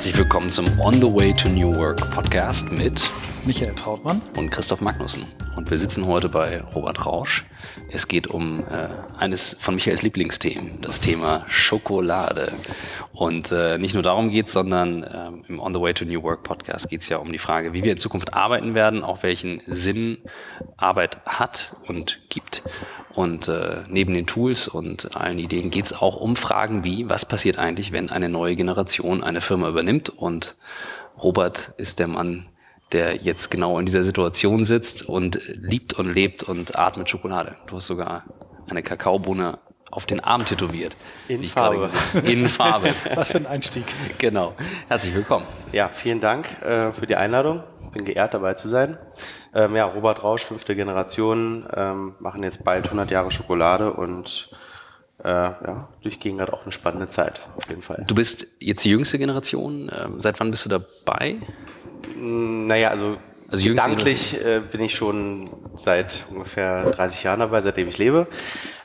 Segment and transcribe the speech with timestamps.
[0.00, 3.10] Herzlich willkommen zum On the Way to New Work Podcast mit
[3.44, 5.24] Michael Trautmann und Christoph Magnussen.
[5.56, 7.46] Und wir sitzen heute bei Robert Rausch.
[7.90, 12.52] Es geht um äh, eines von Michaels Lieblingsthemen, das Thema Schokolade.
[13.12, 16.42] Und äh, nicht nur darum geht sondern äh, im On the Way to New Work
[16.42, 19.62] Podcast geht es ja um die Frage, wie wir in Zukunft arbeiten werden, auch welchen
[19.66, 20.18] Sinn
[20.76, 22.62] Arbeit hat und gibt.
[23.14, 27.24] Und äh, neben den Tools und allen Ideen geht es auch um Fragen wie, was
[27.24, 30.10] passiert eigentlich, wenn eine neue Generation eine Firma übernimmt.
[30.10, 30.56] Und
[31.18, 32.46] Robert ist der Mann,
[32.92, 37.56] der jetzt genau in dieser Situation sitzt und liebt und lebt und atmet Schokolade.
[37.66, 38.24] Du hast sogar
[38.68, 39.58] eine Kakaobohne
[39.90, 40.96] auf den Arm tätowiert.
[41.28, 41.88] In Farbe.
[42.24, 42.94] In Farbe.
[43.14, 43.84] Was für ein Einstieg.
[44.18, 44.54] Genau.
[44.88, 45.46] Herzlich willkommen.
[45.72, 47.62] Ja, vielen Dank äh, für die Einladung.
[47.92, 48.98] Bin geehrt dabei zu sein.
[49.52, 54.50] Ähm, ja, Robert Rausch, fünfte Generation, ähm, machen jetzt bald 100 Jahre Schokolade und
[55.24, 58.04] äh, ja, durchgehen gerade auch eine spannende Zeit, auf jeden Fall.
[58.06, 59.90] Du bist jetzt die jüngste Generation.
[59.92, 61.40] Ähm, seit wann bist du dabei?
[62.16, 63.16] Mm, naja, also,
[63.48, 68.26] Also gedanklich äh, bin ich schon seit ungefähr 30 Jahren dabei, seitdem ich lebe.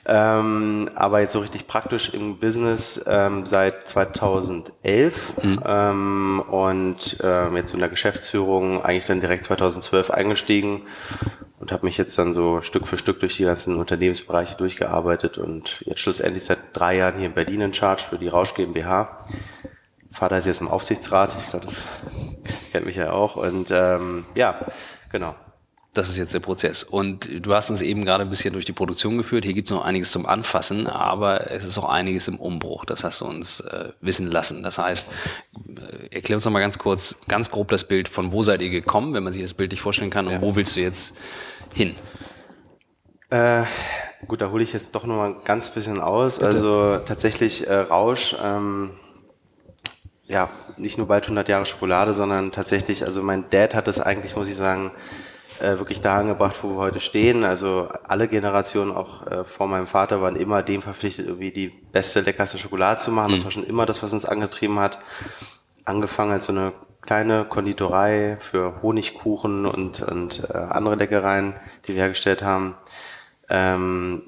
[0.08, 5.34] Ähm, aber jetzt so richtig praktisch im Business ähm, seit 2011
[5.66, 10.84] ähm, und ähm, jetzt in der Geschäftsführung eigentlich dann direkt 2012 eingestiegen
[11.60, 15.82] und habe mich jetzt dann so Stück für Stück durch die ganzen Unternehmensbereiche durchgearbeitet und
[15.88, 19.26] jetzt schlussendlich seit drei Jahren hier in Berlin in Charge für die Rausch GmbH.
[20.16, 21.76] Vater ist jetzt im Aufsichtsrat, ich glaube, das
[22.72, 24.60] kennt mich ja auch und ähm, ja,
[25.12, 25.36] genau.
[25.94, 26.84] Das ist jetzt der Prozess.
[26.84, 29.46] Und du hast uns eben gerade ein bisschen durch die Produktion geführt.
[29.46, 32.84] Hier gibt es noch einiges zum Anfassen, aber es ist auch einiges im Umbruch.
[32.84, 34.62] Das hast du uns äh, wissen lassen.
[34.62, 35.08] Das heißt,
[35.78, 38.70] äh, erklär uns noch mal ganz kurz, ganz grob das Bild, von wo seid ihr
[38.72, 40.42] gekommen, wenn man sich das Bild nicht vorstellen kann, und Ja.
[40.42, 41.18] wo willst du jetzt
[41.74, 41.96] hin?
[43.30, 43.64] Äh,
[44.28, 46.40] gut, da hole ich jetzt doch noch mal ein ganz bisschen aus.
[46.40, 48.92] Also tatsächlich äh, Rausch, ähm,
[50.28, 54.36] ja, nicht nur bald 100 Jahre Schokolade, sondern tatsächlich, also mein Dad hat es eigentlich,
[54.36, 54.92] muss ich sagen,
[55.60, 57.44] äh, wirklich daran gebracht, wo wir heute stehen.
[57.44, 62.22] Also alle Generationen, auch äh, vor meinem Vater, waren immer dem verpflichtet, irgendwie die beste,
[62.22, 63.32] leckerste Schokolade zu machen.
[63.34, 65.00] Das war schon immer das, was uns angetrieben hat.
[65.86, 71.54] Angefangen als so eine kleine Konditorei für Honigkuchen und, und äh, andere Leckereien,
[71.86, 72.76] die wir hergestellt haben.
[73.48, 74.24] Ähm,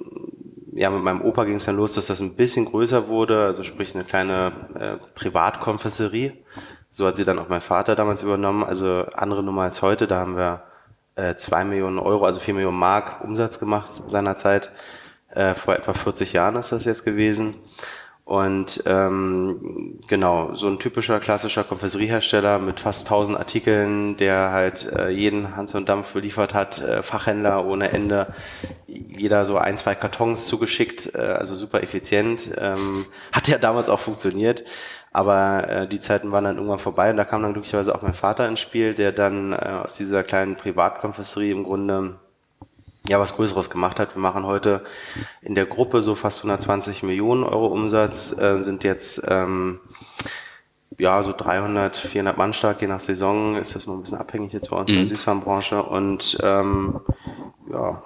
[0.78, 3.64] ja, mit meinem Opa ging es dann los, dass das ein bisschen größer wurde, also
[3.64, 6.34] sprich eine kleine äh, Privatkonfesserie.
[6.92, 8.64] So hat sie dann auch mein Vater damals übernommen.
[8.64, 10.62] Also andere Nummer als heute, da haben wir
[11.16, 14.72] äh, zwei Millionen Euro, also vier Millionen Mark Umsatz gemacht seinerzeit.
[15.32, 17.56] Äh, vor etwa 40 Jahren ist das jetzt gewesen.
[18.28, 25.08] Und ähm, genau, so ein typischer klassischer Konfesseriehersteller mit fast 1000 Artikeln, der halt äh,
[25.08, 28.34] jeden Hans und Dampf beliefert hat, äh, Fachhändler ohne Ende,
[28.86, 32.52] jeder so ein, zwei Kartons zugeschickt, äh, also super effizient.
[32.58, 34.66] Ähm, hat ja damals auch funktioniert,
[35.14, 38.14] aber äh, die Zeiten waren dann irgendwann vorbei und da kam dann glücklicherweise auch mein
[38.14, 42.20] Vater ins Spiel, der dann äh, aus dieser kleinen Privatkonfesserie im Grunde
[43.07, 44.16] ja was Größeres gemacht hat.
[44.16, 44.84] Wir machen heute
[45.41, 49.79] in der Gruppe so fast 120 Millionen Euro Umsatz, äh, sind jetzt ähm,
[50.97, 54.53] ja so 300, 400 Mann stark, je nach Saison ist das mal ein bisschen abhängig
[54.53, 57.01] jetzt bei uns in der Süßwarenbranche und ähm,
[57.72, 58.01] ja,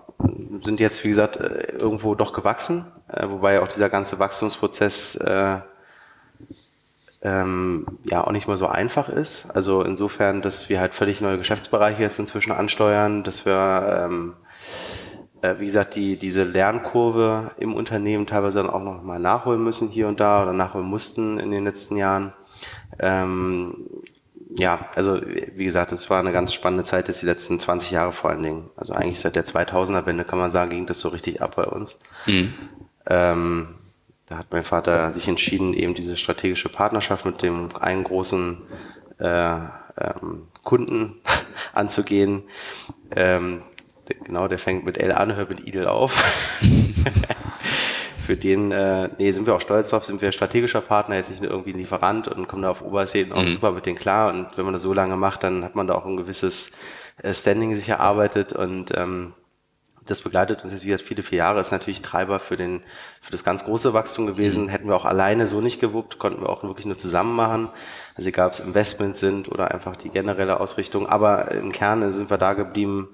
[0.64, 5.60] sind jetzt wie gesagt äh, irgendwo doch gewachsen, äh, wobei auch dieser ganze Wachstumsprozess äh,
[7.24, 9.52] ähm, ja auch nicht mal so einfach ist.
[9.52, 14.34] Also insofern, dass wir halt völlig neue Geschäftsbereiche jetzt inzwischen ansteuern, dass wir ähm,
[15.42, 19.90] äh, wie gesagt, die, diese Lernkurve im Unternehmen teilweise dann auch noch mal nachholen müssen
[19.90, 22.34] hier und da oder nachholen mussten in den letzten Jahren.
[23.00, 23.76] Ähm,
[24.58, 28.12] ja, also wie gesagt, es war eine ganz spannende Zeit jetzt die letzten 20 Jahre
[28.12, 28.70] vor allen Dingen.
[28.76, 32.00] Also eigentlich seit der 2000er-Wende kann man sagen, ging das so richtig ab bei uns.
[33.08, 33.76] Ähm,
[34.28, 38.58] da hat mein Vater sich entschieden, eben diese strategische Partnerschaft mit dem einen großen
[39.20, 41.16] äh, ähm, Kunden
[41.74, 42.44] anzugehen.
[43.16, 43.62] Ähm,
[44.24, 46.24] genau, der fängt mit L an, hört mit Idel auf.
[48.26, 51.42] Für den, äh, nee, sind wir auch stolz drauf, sind wir strategischer Partner, jetzt nicht
[51.42, 54.32] nur irgendwie ein Lieferant und kommen da auf Obersee auch super mit denen klar.
[54.32, 56.72] Und wenn man das so lange macht, dann hat man da auch ein gewisses
[57.22, 59.34] äh, Standing sich erarbeitet und ähm,
[60.06, 62.82] das begleitet uns jetzt wieder viele, viele Jahre, ist natürlich Treiber für den,
[63.22, 64.68] für das ganz große Wachstum gewesen.
[64.68, 67.70] Hätten wir auch alleine so nicht gewuppt, konnten wir auch wirklich nur zusammen machen.
[68.16, 71.08] Also egal, ob es Investments sind oder einfach die generelle Ausrichtung.
[71.08, 73.10] Aber im Kern sind wir da geblieben,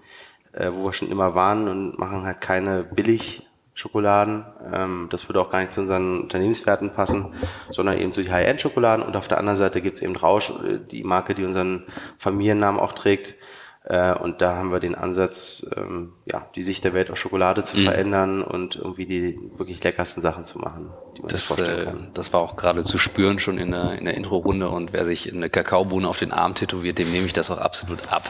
[0.58, 4.46] äh, wo wir schon immer waren und machen halt keine Billig-Schokoladen.
[4.74, 7.34] Ähm, das würde auch gar nicht zu unseren Unternehmenswerten passen,
[7.70, 9.06] sondern eben zu die High-End-Schokoladen.
[9.06, 11.84] Und auf der anderen Seite gibt's eben Rausch, äh, die Marke, die unseren
[12.18, 13.36] Familiennamen auch trägt.
[13.84, 17.64] Äh, Und da haben wir den Ansatz, ähm, ja, die Sicht der Welt auf Schokolade
[17.64, 20.90] zu verändern und irgendwie die wirklich leckersten Sachen zu machen,
[21.28, 24.94] Das, äh, das war auch gerade zu spüren schon in der, in der Intro-Runde und
[24.94, 28.30] wer sich eine Kakaobohne auf den Arm tätowiert, dem nehme ich das auch absolut ab.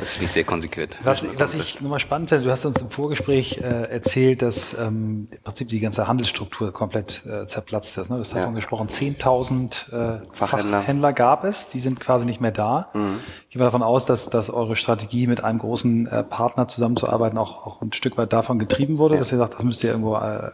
[0.00, 0.94] Das finde ich sehr konsequent.
[1.02, 5.28] Was, was ich nochmal spannend finde, du hast uns im Vorgespräch äh, erzählt, dass ähm,
[5.30, 8.10] im Prinzip die ganze Handelsstruktur komplett äh, zerplatzt ist.
[8.10, 8.16] Ne?
[8.16, 8.56] Du hast davon Ja.
[8.56, 10.80] gesprochen, 10.000 äh, Fachhändler.
[10.80, 12.90] Fachhändler gab es, die sind quasi nicht mehr da.
[12.94, 13.20] Mhm.
[13.44, 17.38] Ich gehe mal davon aus, dass, dass eure Strategie mit einem großen äh, Partner zusammenzuarbeiten
[17.38, 20.16] auch, auch ein Stück weit davon getrieben wurde, dass ihr sagt, das müsst ihr irgendwo
[20.16, 20.50] äh,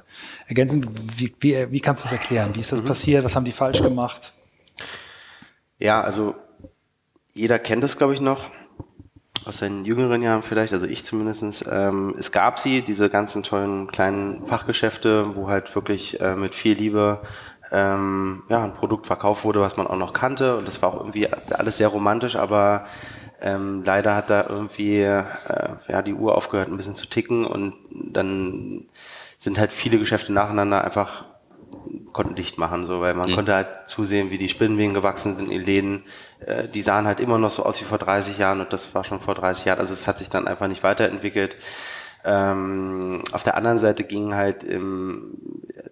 [0.47, 0.89] ergänzen.
[1.17, 2.51] Wie, wie, wie kannst du das erklären?
[2.55, 2.63] Wie Mhm.
[2.63, 3.25] ist das passiert?
[3.25, 4.33] Was haben die falsch gemacht?
[5.79, 6.35] Ja, also
[7.35, 8.51] jeder kennt das, glaube ich, noch.
[9.45, 11.65] Aus seinen jüngeren Jahren vielleicht, also ich zumindestens.
[11.69, 16.77] Ähm, es gab sie, diese ganzen tollen kleinen Fachgeschäfte, wo halt wirklich äh, mit viel
[16.77, 17.21] Liebe
[17.73, 20.57] ähm, ja, ein Produkt verkauft wurde, was man auch noch kannte.
[20.57, 22.87] Und das war auch irgendwie alles sehr romantisch, aber
[23.41, 25.25] ähm, leider hat da irgendwie äh,
[25.89, 28.85] ja, die Uhr aufgehört, ein bisschen zu ticken und dann
[29.43, 31.25] sind halt viele Geschäfte nacheinander einfach
[32.13, 33.35] konnten dicht machen, so, weil man Mhm.
[33.35, 36.05] konnte halt zusehen, wie die Spinnenweben gewachsen sind in den Läden.
[36.47, 39.03] Äh, die sahen halt immer noch so aus wie vor 30 Jahren und das war
[39.03, 39.81] schon vor 30 Jahren.
[39.81, 41.57] Also es hat sich dann einfach nicht weiterentwickelt.
[42.25, 45.33] Ähm, auf der anderen Seite ging halt im,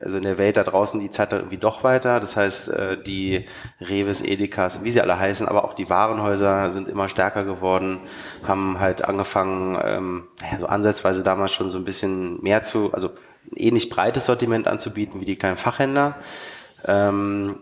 [0.00, 2.20] also in der Welt da draußen die Zeit dann irgendwie doch weiter.
[2.20, 3.46] Das heißt, äh, die
[3.80, 8.00] Reves, Edekas, wie sie alle heißen, aber auch die Warenhäuser sind immer stärker geworden,
[8.46, 13.10] haben halt angefangen, ähm, naja, so ansatzweise damals schon so ein bisschen mehr zu, also
[13.56, 16.16] ähnlich breites Sortiment anzubieten wie die kleinen Fachhändler.
[16.84, 17.56] Ähm,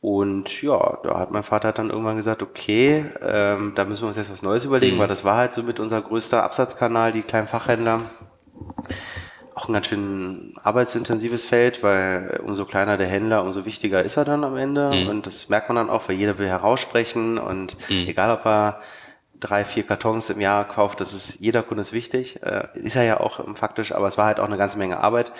[0.00, 4.16] und ja, da hat mein Vater dann irgendwann gesagt, okay, ähm, da müssen wir uns
[4.16, 7.48] jetzt was Neues überlegen, weil das war halt so mit unser größter Absatzkanal, die kleinen
[7.48, 8.02] Fachhändler.
[9.54, 14.26] Auch ein ganz schön arbeitsintensives Feld, weil umso kleiner der Händler, umso wichtiger ist er
[14.26, 14.90] dann am Ende.
[15.08, 17.76] Und das merkt man dann auch, weil jeder will heraussprechen und
[18.06, 18.80] egal ob er
[19.40, 22.42] drei, vier Kartons im Jahr kauft, das ist, jeder Kunde ist wichtig.
[22.42, 25.32] Äh, ist er ja auch faktisch, aber es war halt auch eine ganze Menge Arbeit.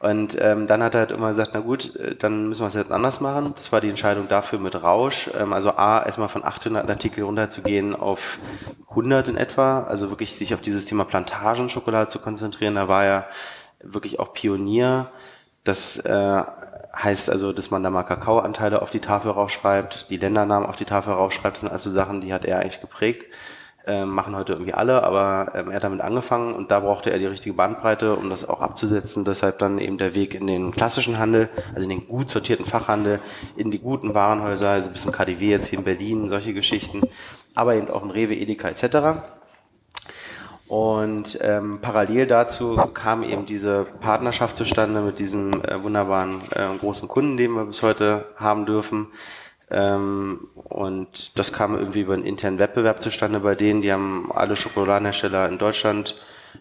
[0.00, 2.74] Und ähm, dann hat er halt immer gesagt, na gut, äh, dann müssen wir es
[2.74, 3.52] jetzt anders machen.
[3.56, 5.30] Das war die Entscheidung dafür mit Rausch.
[5.38, 8.38] Ähm, also A, erstmal von 800 Artikel runterzugehen auf
[8.90, 9.84] 100 in etwa.
[9.84, 12.74] Also wirklich sich auf dieses Thema Plantagenschokolade zu konzentrieren.
[12.74, 13.26] Da war er
[13.82, 15.10] wirklich auch Pionier.
[15.64, 16.42] Das äh,
[16.96, 20.84] heißt also, dass man da mal Kakaoanteile auf die Tafel raufschreibt, die Ländernamen auf die
[20.84, 21.56] Tafel raufschreibt.
[21.56, 23.26] Das sind also Sachen, die hat er eigentlich geprägt.
[23.86, 27.18] Ähm, machen heute irgendwie alle, aber ähm, er hat damit angefangen und da brauchte er
[27.18, 29.26] die richtige Bandbreite, um das auch abzusetzen.
[29.26, 33.20] Deshalb dann eben der Weg in den klassischen Handel, also in den gut sortierten Fachhandel,
[33.56, 37.02] in die guten Warenhäuser, also bis zum KDW jetzt hier in Berlin, solche Geschichten,
[37.54, 39.20] aber eben auch in Rewe, Edeka etc.
[40.66, 47.06] Und ähm, parallel dazu kam eben diese Partnerschaft zustande mit diesem äh, wunderbaren äh, großen
[47.06, 49.08] Kunden, den wir bis heute haben dürfen.
[49.70, 53.82] Ähm, und das kam irgendwie über einen internen Wettbewerb zustande bei denen.
[53.82, 56.16] Die haben alle Schokoladenhersteller in Deutschland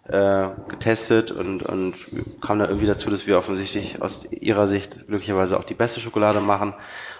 [0.07, 1.95] äh, getestet und, und
[2.41, 6.41] kam da irgendwie dazu, dass wir offensichtlich aus ihrer Sicht glücklicherweise auch die beste Schokolade
[6.41, 6.73] machen.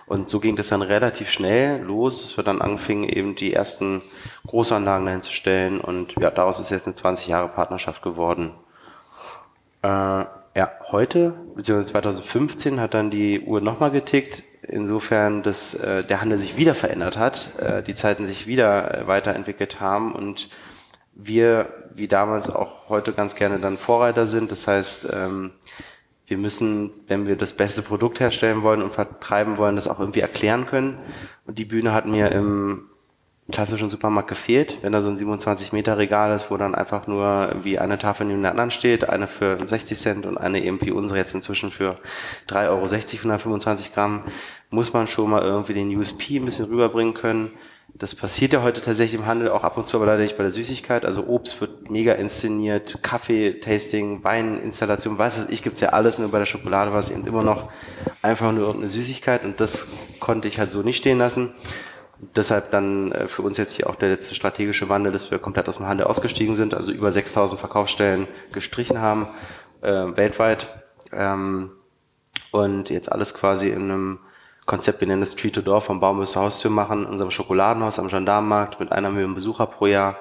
[0.06, 4.02] Und so ging das dann relativ schnell los, dass wir dann anfingen, eben die ersten
[4.48, 5.80] Großanlagen dahin zu stellen.
[5.80, 8.54] Und ja, daraus ist jetzt eine 20 Jahre Partnerschaft geworden.
[9.82, 9.88] Äh,
[10.56, 14.44] ja, heute, beziehungsweise 2015, hat dann die Uhr nochmal getickt.
[14.62, 19.08] Insofern, dass äh, der Handel sich wieder verändert hat, äh, die Zeiten sich wieder äh,
[19.08, 20.50] weiterentwickelt haben und
[21.16, 24.52] wir, wie damals auch heute ganz gerne dann Vorreiter sind.
[24.52, 25.52] Das heißt, ähm,
[26.28, 30.22] wir müssen, wenn wir das beste Produkt herstellen wollen und vertreiben wollen, das auch irgendwie
[30.22, 30.98] erklären können.
[31.46, 32.90] Und die Bühne hat mir im
[33.52, 37.50] klassischen Supermarkt gefehlt, wenn da so ein 27 Meter Regal ist, wo dann einfach nur
[37.64, 40.92] wie eine Tafel neben der anderen steht, eine für 60 Cent und eine eben wie
[40.92, 41.98] unsere jetzt inzwischen für
[42.48, 44.24] 3,60 Euro, 125 Gramm,
[44.70, 47.52] muss man schon mal irgendwie den USP ein bisschen rüberbringen können.
[47.96, 50.44] Das passiert ja heute tatsächlich im Handel auch ab und zu, aber leider nicht bei
[50.44, 51.06] der Süßigkeit.
[51.06, 56.32] Also Obst wird mega inszeniert, Kaffee, Tasting, Wein, weiß was ich, gibt's ja alles, nur
[56.32, 57.70] bei der Schokolade war es eben immer noch
[58.22, 61.54] einfach nur irgendeine Süßigkeit und das konnte ich halt so nicht stehen lassen.
[62.36, 65.68] Deshalb dann äh, für uns jetzt hier auch der letzte strategische Wandel, dass wir komplett
[65.68, 69.28] aus dem Handel ausgestiegen sind, also über 6000 Verkaufsstellen gestrichen haben,
[69.82, 70.68] äh, weltweit.
[71.12, 71.72] Ähm,
[72.52, 74.20] und jetzt alles quasi in einem
[74.66, 77.32] Konzept, wir nennen das Street to Door, vom Baum bis zur Haustür machen, in unserem
[77.32, 80.18] Schokoladenhaus am Gendarmenmarkt mit einer Million Besucher pro Jahr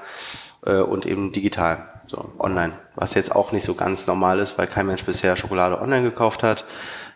[0.66, 2.72] äh, und eben digital, so online.
[2.94, 6.42] Was jetzt auch nicht so ganz normal ist, weil kein Mensch bisher Schokolade online gekauft
[6.42, 6.64] hat.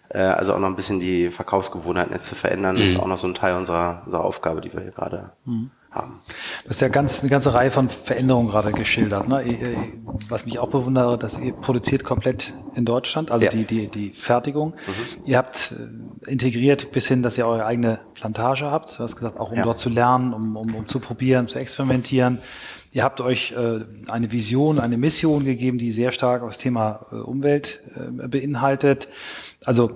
[0.09, 3.27] Äh, also auch noch ein bisschen die Verkaufsgewohnheiten jetzt zu verändern, ist auch noch so
[3.27, 5.33] ein Teil unserer, unserer Aufgabe, die wir hier gerade
[5.97, 6.21] haben.
[6.65, 9.29] Du hast ja ganz, eine ganze Reihe von Veränderungen gerade geschildert.
[9.29, 9.45] Ne?
[10.29, 13.51] Was mich auch bewundere, dass ihr produziert komplett in Deutschland, also Ja.
[13.51, 14.75] die, die, die Fertigung.
[15.25, 15.73] Ihr habt
[16.27, 18.99] äh, integriert bis hin, dass ihr eure eigene Plantage habt.
[18.99, 19.63] Du hast gesagt, auch um Ja.
[19.65, 22.39] dort zu lernen, um, um, um zu probieren, zu experimentieren.
[22.93, 27.17] Ihr habt euch äh, eine Vision, eine Mission gegeben, die sehr stark das Thema äh,
[27.17, 29.09] Umwelt äh, beinhaltet.
[29.65, 29.91] Also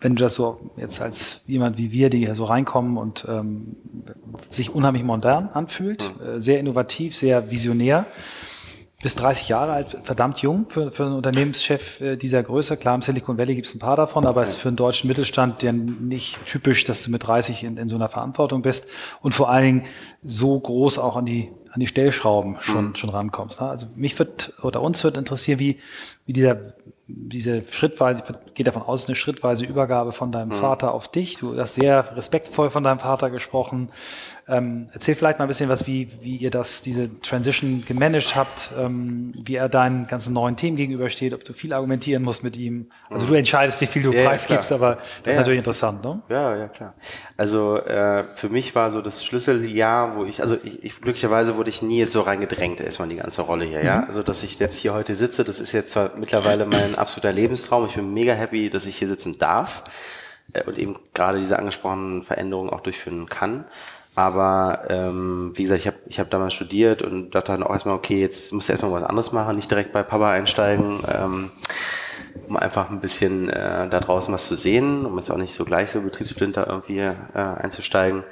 [0.00, 3.76] wenn du das so jetzt als jemand wie wir, die hier so reinkommen und ähm,
[4.50, 8.06] sich unheimlich modern anfühlt, äh, sehr innovativ, sehr visionär,
[9.02, 12.76] bis 30 Jahre alt, verdammt jung für, für einen Unternehmenschef äh, dieser Größe.
[12.76, 15.08] Klar, im Silicon Valley gibt es ein paar davon, aber es ist für einen deutschen
[15.08, 18.88] Mittelstand ja nicht typisch, dass du mit 30 in, in so einer Verantwortung bist
[19.20, 19.82] und vor allen Dingen
[20.22, 22.94] so groß auch an die an die Stellschrauben schon, mhm.
[22.94, 23.60] schon rankommst.
[23.60, 23.68] Ne?
[23.68, 25.78] Also mich wird oder uns wird interessieren, wie,
[26.24, 26.56] wie dieser
[27.08, 30.54] diese schrittweise, ich gehe davon aus, eine schrittweise Übergabe von deinem mhm.
[30.54, 31.36] Vater auf dich.
[31.36, 33.90] Du hast sehr respektvoll von deinem Vater gesprochen.
[34.48, 38.70] Ähm, erzähl vielleicht mal ein bisschen was, wie, wie ihr das, diese Transition gemanagt habt,
[38.78, 42.92] ähm, wie er deinen ganzen neuen Themen gegenübersteht, ob du viel argumentieren musst mit ihm.
[43.10, 43.30] Also mhm.
[43.30, 46.22] du entscheidest, wie viel du ja, preisgibst, ja, aber das ja, ist natürlich interessant, ne?
[46.28, 46.94] Ja, ja, klar.
[47.36, 51.70] Also äh, für mich war so das Schlüsseljahr, wo ich, also ich, ich glücklicherweise wurde
[51.70, 53.86] ich nie so reingedrängt, erstmal in die ganze Rolle hier, mhm.
[53.86, 54.04] ja.
[54.06, 57.86] Also dass ich jetzt hier heute sitze, das ist jetzt zwar mittlerweile mein absoluter Lebenstraum.
[57.86, 59.82] Ich bin mega happy, dass ich hier sitzen darf
[60.52, 63.64] äh, und eben gerade diese angesprochenen Veränderungen auch durchführen kann.
[64.16, 67.94] Aber ähm, wie gesagt, ich habe ich hab damals studiert und dachte dann auch erstmal,
[67.94, 71.50] okay, jetzt muss ich erstmal was anderes machen, nicht direkt bei Papa einsteigen, ähm,
[72.48, 75.66] um einfach ein bisschen äh, da draußen was zu sehen, um jetzt auch nicht so
[75.66, 78.24] gleich so betriebsblind irgendwie äh, einzusteigen.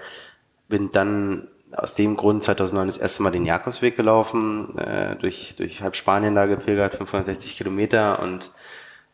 [0.70, 5.82] Bin dann aus dem Grund 2009 das erste Mal den Jakobsweg gelaufen, äh, durch, durch
[5.82, 8.52] halb Spanien da gepilgert, 560 Kilometer und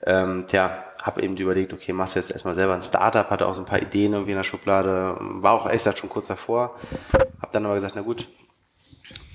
[0.06, 3.54] ähm, ja, habe eben überlegt, okay, machst du jetzt erstmal selber ein Startup, hatte auch
[3.54, 6.76] so ein paar Ideen irgendwie in der Schublade, war auch echt schon kurz davor,
[7.12, 8.26] habe dann aber gesagt, na gut,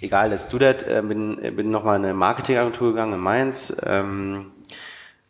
[0.02, 4.52] egal, let's do that, äh, bin, bin nochmal in eine Marketingagentur gegangen in Mainz, ähm,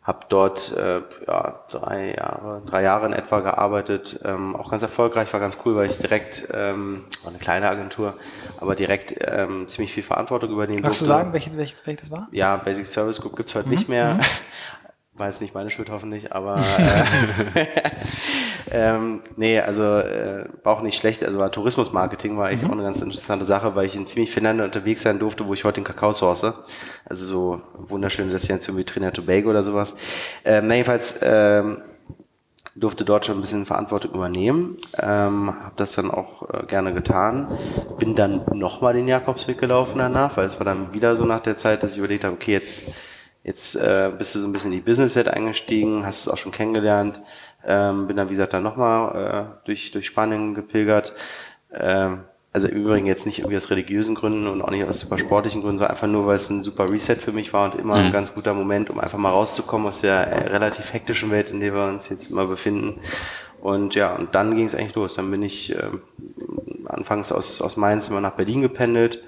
[0.06, 5.32] habe dort äh, ja, drei Jahre, drei Jahre in etwa gearbeitet, ähm, auch ganz erfolgreich,
[5.32, 8.14] war ganz cool, weil ich direkt, ähm, war eine kleine Agentur,
[8.60, 11.12] aber direkt ähm, ziemlich viel Verantwortung übernehmen Kannst durfte.
[11.12, 12.28] du sagen, welches, welches, welches das war?
[12.30, 13.74] Ja, Basic Service Group gibt's heute mhm.
[13.74, 14.14] nicht mehr.
[14.14, 14.20] Mhm.
[15.16, 16.58] War jetzt nicht meine Schuld hoffentlich, aber
[17.54, 17.66] äh,
[18.70, 21.24] ähm, nee, also äh, war auch nicht schlecht.
[21.24, 22.68] Also war Tourismusmarketing war eigentlich mhm.
[22.68, 25.64] auch eine ganz interessante Sache, weil ich in ziemlich Ländern unterwegs sein durfte, wo ich
[25.64, 26.52] heute den Kakao source.
[27.06, 29.96] Also so wunderschöne Destinationen wie Trinidad Tobago oder sowas.
[30.44, 31.78] Ähm, na, jedenfalls ähm,
[32.74, 37.58] durfte dort schon ein bisschen Verantwortung übernehmen, ähm, habe das dann auch äh, gerne getan.
[37.98, 41.56] Bin dann nochmal den Jakobsweg gelaufen danach, weil es war dann wieder so nach der
[41.56, 42.92] Zeit, dass ich überlegt habe, okay, jetzt
[43.46, 46.50] Jetzt äh, bist du so ein bisschen in die Businesswelt eingestiegen, hast es auch schon
[46.50, 47.20] kennengelernt.
[47.64, 51.14] Ähm, bin dann, wie gesagt, dann nochmal äh, durch, durch Spanien gepilgert.
[51.72, 55.16] Ähm, also im Übrigen jetzt nicht irgendwie aus religiösen Gründen und auch nicht aus super
[55.16, 57.94] sportlichen Gründen, sondern einfach nur, weil es ein super Reset für mich war und immer
[57.94, 58.06] mhm.
[58.06, 61.60] ein ganz guter Moment, um einfach mal rauszukommen aus der äh, relativ hektischen Welt, in
[61.60, 62.98] der wir uns jetzt immer befinden.
[63.62, 65.14] Und ja, und dann ging es eigentlich los.
[65.14, 65.90] Dann bin ich äh,
[66.86, 69.22] anfangs aus, aus Mainz immer nach Berlin gependelt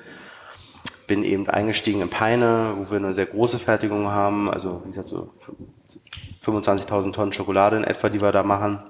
[1.08, 5.08] bin eben eingestiegen in Peine, wo wir eine sehr große Fertigung haben, also wie gesagt
[5.08, 5.30] so
[6.44, 8.80] 25.000 Tonnen Schokolade in etwa, die wir da machen.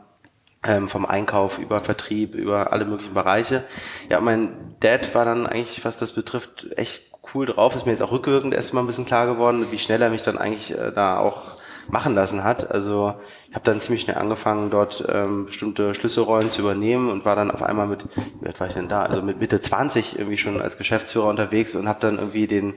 [0.65, 3.65] Ähm, vom Einkauf über Vertrieb, über alle möglichen Bereiche.
[4.11, 7.77] Ja, mein Dad war dann eigentlich, was das betrifft, echt cool drauf.
[7.77, 10.23] Ist mir jetzt auch rückwirkend erst mal ein bisschen klar geworden, wie schnell er mich
[10.23, 11.58] dann eigentlich äh, da auch
[11.91, 12.71] machen lassen hat.
[12.71, 13.15] Also
[13.49, 17.51] ich habe dann ziemlich schnell angefangen, dort ähm, bestimmte Schlüsselrollen zu übernehmen und war dann
[17.51, 18.05] auf einmal mit,
[18.41, 19.03] wie alt war ich denn da?
[19.03, 22.75] Also mit Mitte 20 irgendwie schon als Geschäftsführer unterwegs und habe dann irgendwie den,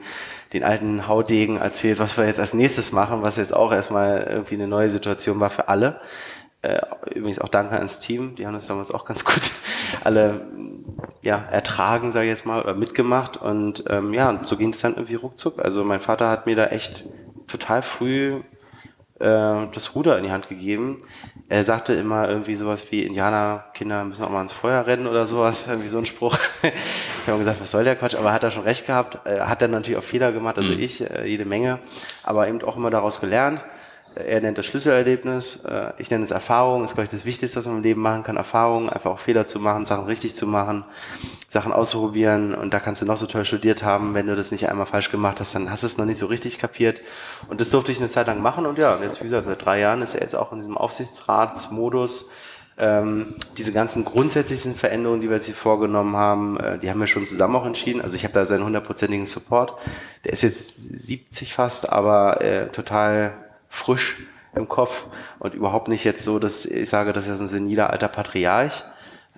[0.54, 4.56] den alten Haudegen erzählt, was wir jetzt als nächstes machen, was jetzt auch erstmal irgendwie
[4.56, 6.00] eine neue Situation war für alle.
[6.62, 6.80] Äh,
[7.16, 9.42] übrigens auch danke ans Team, die haben das damals auch ganz gut
[10.04, 10.42] alle
[11.24, 13.38] ja, ertragen, sage ich jetzt mal, oder mitgemacht.
[13.38, 15.60] Und ähm, ja, und so ging es dann irgendwie ruckzuck.
[15.60, 17.06] Also mein Vater hat mir da echt
[17.48, 18.42] total früh
[19.22, 21.04] das Ruder in die Hand gegeben.
[21.48, 25.68] Er sagte immer irgendwie sowas wie Indianerkinder müssen auch mal ins Feuer rennen oder sowas,
[25.70, 26.38] irgendwie so ein Spruch.
[26.64, 28.16] ich habe gesagt, was soll der Quatsch?
[28.16, 29.20] Aber hat er schon recht gehabt.
[29.26, 30.80] Er hat dann natürlich auch Fehler gemacht, also mhm.
[30.80, 31.80] ich, äh, jede Menge,
[32.24, 33.64] aber eben auch immer daraus gelernt.
[34.14, 37.66] Er nennt das Schlüsselerlebnis, äh, ich nenne es Erfahrung, ist, glaube ich, das Wichtigste, was
[37.66, 38.36] man im Leben machen kann.
[38.36, 40.84] Erfahrung, einfach auch Fehler zu machen, Sachen richtig zu machen,
[41.48, 42.54] Sachen auszuprobieren.
[42.54, 45.12] Und da kannst du noch so toll studiert haben, wenn du das nicht einmal falsch
[45.12, 47.02] gemacht hast, dann hast du es noch nicht so richtig kapiert.
[47.48, 48.66] Und das durfte ich eine Zeit lang machen.
[48.66, 52.32] Und ja, jetzt, wie gesagt, seit drei Jahren ist er jetzt auch in diesem Aufsichtsratsmodus.
[52.78, 57.08] Ähm, diese ganzen grundsätzlichen Veränderungen, die wir jetzt hier vorgenommen haben, äh, die haben wir
[57.08, 58.02] schon zusammen auch entschieden.
[58.02, 59.74] Also ich habe da seinen hundertprozentigen Support.
[60.26, 60.76] Der ist jetzt
[61.08, 63.34] 70 fast, aber äh, total
[63.72, 65.06] frisch im Kopf
[65.40, 68.84] und überhaupt nicht jetzt so, dass ich sage, das ist ein seniler alter Patriarch.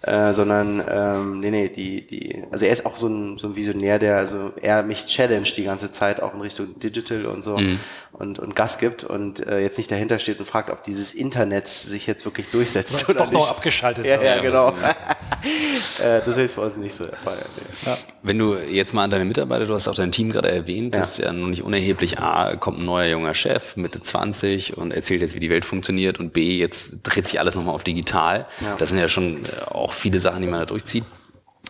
[0.01, 3.55] äh, sondern ähm, nee, nee, die, die, also er ist auch so ein, so ein
[3.55, 7.57] Visionär, der also er mich challenge die ganze Zeit auch in Richtung Digital und so
[7.57, 7.79] mhm.
[8.13, 11.67] Und, und Gas gibt und äh, jetzt nicht dahinter steht und fragt, ob dieses Internet
[11.67, 13.33] sich jetzt wirklich durchsetzt oder doch nicht.
[13.33, 14.05] noch abgeschaltet.
[14.05, 14.69] Ja, ja, genau.
[15.99, 17.39] äh, das ist bei uns nicht so der Fall.
[17.85, 17.97] Ja.
[18.21, 21.01] Wenn du jetzt mal an deine Mitarbeiter, du hast auch dein Team gerade erwähnt, ja.
[21.01, 22.19] das ist ja noch nicht unerheblich.
[22.19, 26.19] A, kommt ein neuer junger Chef, Mitte 20 und erzählt jetzt, wie die Welt funktioniert
[26.19, 28.45] und B, jetzt dreht sich alles nochmal auf digital.
[28.61, 28.75] Ja.
[28.77, 31.03] Das sind ja schon äh, auch viele Sachen, die man da durchzieht.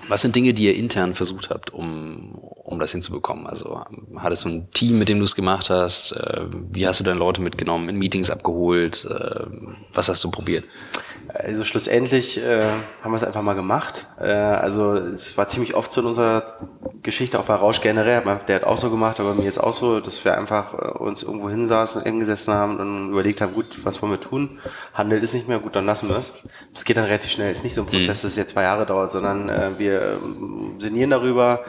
[0.07, 3.47] Was sind Dinge, die ihr intern versucht habt, um, um das hinzubekommen?
[3.47, 3.81] Also
[4.17, 6.11] hattest du ein Team, mit dem du es gemacht hast?
[6.11, 6.41] Äh,
[6.71, 9.05] wie hast du deine Leute mitgenommen, in Meetings abgeholt?
[9.05, 9.45] Äh,
[9.93, 10.65] was hast du probiert?
[11.33, 12.61] Also schlussendlich äh,
[13.01, 14.07] haben wir es einfach mal gemacht.
[14.19, 16.43] Äh, also es war ziemlich oft so in unserer
[17.01, 19.99] Geschichte, auch bei Rausch generell, der hat auch so gemacht, aber mir jetzt auch so,
[19.99, 24.01] dass wir einfach äh, uns irgendwo hinsaßen, eng gesessen haben und überlegt haben, gut, was
[24.01, 24.59] wollen wir tun?
[24.93, 26.33] Handel ist nicht mehr, gut, dann lassen wir es.
[26.73, 27.51] Das geht dann relativ schnell.
[27.51, 28.27] Es ist nicht so ein Prozess, mhm.
[28.27, 31.61] das jetzt zwei Jahre dauert, sondern äh, wir äh, sinnieren darüber,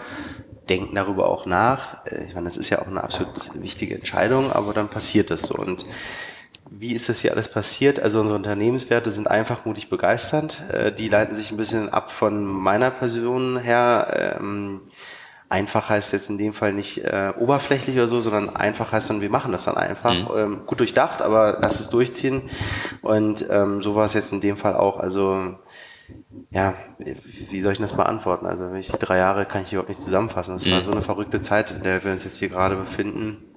[0.68, 2.06] denken darüber auch nach.
[2.06, 5.42] Äh, ich meine, das ist ja auch eine absolut wichtige Entscheidung, aber dann passiert das
[5.42, 5.54] so.
[5.54, 5.86] Und
[6.70, 8.00] wie ist das hier alles passiert?
[8.00, 10.62] Also unsere Unternehmenswerte sind einfach mutig begeisternd.
[10.70, 14.36] Äh, die leiten sich ein bisschen ab von meiner Person her.
[14.40, 14.80] Ähm,
[15.48, 19.20] einfach heißt jetzt in dem Fall nicht äh, oberflächlich oder so, sondern einfach heißt dann,
[19.20, 20.12] wir machen das dann einfach.
[20.12, 20.36] Mhm.
[20.36, 22.42] Ähm, gut durchdacht, aber lass es durchziehen.
[23.02, 24.98] Und ähm, so war es jetzt in dem Fall auch.
[24.98, 25.54] Also
[26.50, 28.46] ja, wie soll ich das beantworten?
[28.46, 30.54] Also wenn ich die drei Jahre kann ich überhaupt nicht zusammenfassen.
[30.54, 30.72] Das mhm.
[30.72, 33.53] war so eine verrückte Zeit, in der wir uns jetzt hier gerade befinden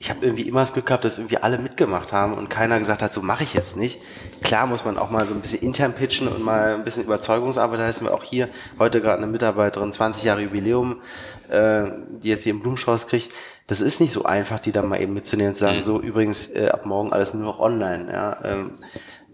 [0.00, 3.02] ich habe irgendwie immer das Glück gehabt, dass irgendwie alle mitgemacht haben und keiner gesagt
[3.02, 4.00] hat, so mache ich jetzt nicht.
[4.42, 7.80] Klar muss man auch mal so ein bisschen intern pitchen und mal ein bisschen Überzeugungsarbeit
[7.80, 8.06] leisten.
[8.06, 11.02] Wir auch hier heute gerade eine Mitarbeiterin, 20 Jahre Jubiläum,
[11.50, 11.90] äh,
[12.22, 13.30] die jetzt hier einen Blumenstrauß kriegt.
[13.66, 15.82] Das ist nicht so einfach, die dann mal eben mitzunehmen und zu sagen, mhm.
[15.82, 18.10] so übrigens äh, ab morgen alles nur noch online.
[18.10, 18.78] Ja, ähm,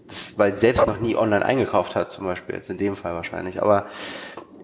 [0.09, 3.15] das, weil sie selbst noch nie online eingekauft hat, zum Beispiel jetzt in dem Fall
[3.15, 3.63] wahrscheinlich.
[3.63, 3.87] Aber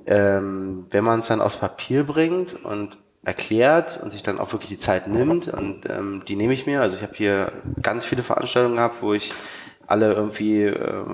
[0.07, 4.71] ähm, wenn man es dann aufs Papier bringt und erklärt und sich dann auch wirklich
[4.71, 6.81] die Zeit nimmt und ähm, die nehme ich mir.
[6.81, 9.33] Also ich habe hier ganz viele Veranstaltungen gehabt, wo ich
[9.87, 11.05] alle irgendwie äh,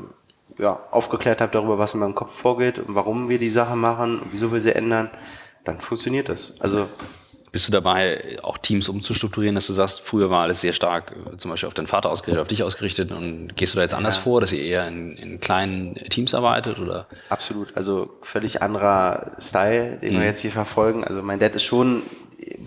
[0.59, 4.21] ja, aufgeklärt habe darüber, was in meinem Kopf vorgeht und warum wir die Sache machen
[4.21, 5.11] und wieso wir sie ändern,
[5.65, 6.61] dann funktioniert das.
[6.61, 6.89] Also
[7.53, 11.37] bist du dabei, auch Teams umzustrukturieren, dass du sagst, früher war alles sehr stark äh,
[11.37, 14.17] zum Beispiel auf deinen Vater ausgerichtet, auf dich ausgerichtet und gehst du da jetzt anders
[14.17, 14.23] ja.
[14.23, 17.07] vor, dass ihr eher in, in, kleinen Teams arbeitet oder?
[17.29, 20.21] Absolut, also völlig anderer Style, den mhm.
[20.21, 21.05] wir jetzt hier verfolgen.
[21.05, 22.03] Also mein Dad ist schon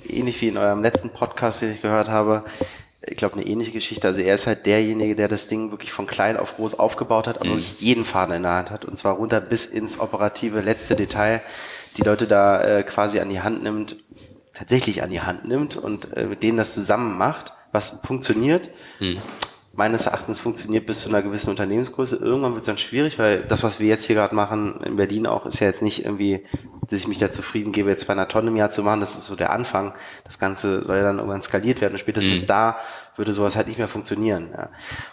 [0.08, 2.44] ähnlich wie in eurem letzten Podcast, den ich gehört habe,
[3.04, 4.08] ich glaube, eine ähnliche Geschichte.
[4.08, 7.38] Also er ist halt derjenige, der das Ding wirklich von klein auf groß aufgebaut hat,
[7.38, 7.54] aber mhm.
[7.54, 11.42] wirklich jeden Faden in der Hand hat und zwar runter bis ins operative letzte Detail,
[11.98, 13.96] die Leute da äh, quasi an die Hand nimmt
[14.62, 18.70] tatsächlich an die Hand nimmt und äh, mit denen das zusammen macht, was funktioniert.
[19.00, 19.18] Hm.
[19.74, 22.18] Meines Erachtens funktioniert bis zu einer gewissen Unternehmensgröße.
[22.18, 25.26] Irgendwann wird es dann schwierig, weil das, was wir jetzt hier gerade machen, in Berlin
[25.26, 26.44] auch, ist ja jetzt nicht irgendwie,
[26.92, 29.00] dass ich mich da zufrieden gebe, jetzt 200 Tonnen im Jahr zu machen.
[29.00, 29.94] Das ist so der Anfang.
[30.26, 31.94] Das Ganze soll ja dann irgendwann skaliert werden.
[31.94, 32.48] Und spätestens hm.
[32.48, 32.78] da
[33.16, 34.50] würde sowas halt nicht mehr funktionieren.
[34.52, 34.70] Ja.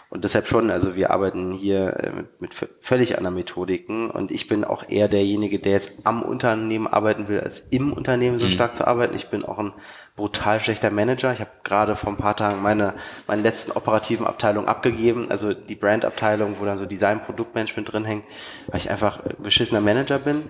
[0.09, 4.47] Und deshalb schon, also wir arbeiten hier äh, mit, mit völlig anderen Methodiken und ich
[4.47, 8.51] bin auch eher derjenige, der jetzt am Unternehmen arbeiten will, als im Unternehmen so mhm.
[8.51, 9.15] stark zu arbeiten.
[9.15, 9.73] Ich bin auch ein
[10.15, 11.31] brutal schlechter Manager.
[11.31, 12.93] Ich habe gerade vor ein paar Tagen meine,
[13.27, 18.25] meine letzten operativen Abteilungen abgegeben, also die Brandabteilung, wo dann so Design, Produktmanagement drin hängt,
[18.67, 20.49] weil ich einfach beschissener Manager bin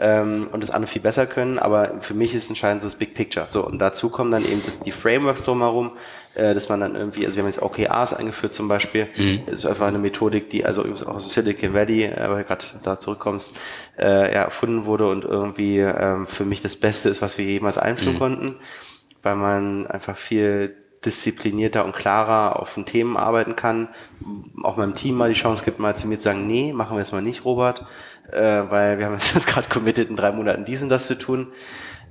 [0.00, 1.58] ähm, und das andere viel besser können.
[1.58, 3.46] Aber für mich ist entscheidend so das Big Picture.
[3.48, 5.92] So, und dazu kommen dann eben das, die Frameworks drumherum,
[6.34, 9.08] äh, dass man dann irgendwie, also wir haben jetzt OKRs eingeführt zum Beispiel.
[9.16, 9.42] Mhm.
[9.44, 12.44] Das ist einfach eine Methodik, die also übrigens auch aus Silicon Valley, äh, weil du
[12.44, 13.56] gerade da zurückkommst,
[13.98, 17.78] äh, ja, erfunden wurde und irgendwie ähm, für mich das Beste ist, was wir jemals
[17.78, 18.18] einführen mhm.
[18.18, 18.56] konnten
[19.22, 23.88] weil man einfach viel disziplinierter und klarer auf den Themen arbeiten kann,
[24.62, 27.00] auch meinem Team mal die Chance gibt, mal zu mir zu sagen, nee, machen wir
[27.00, 27.86] jetzt mal nicht, Robert,
[28.30, 31.18] äh, weil wir haben uns jetzt gerade committed, in drei Monaten dies und das zu
[31.18, 31.52] tun.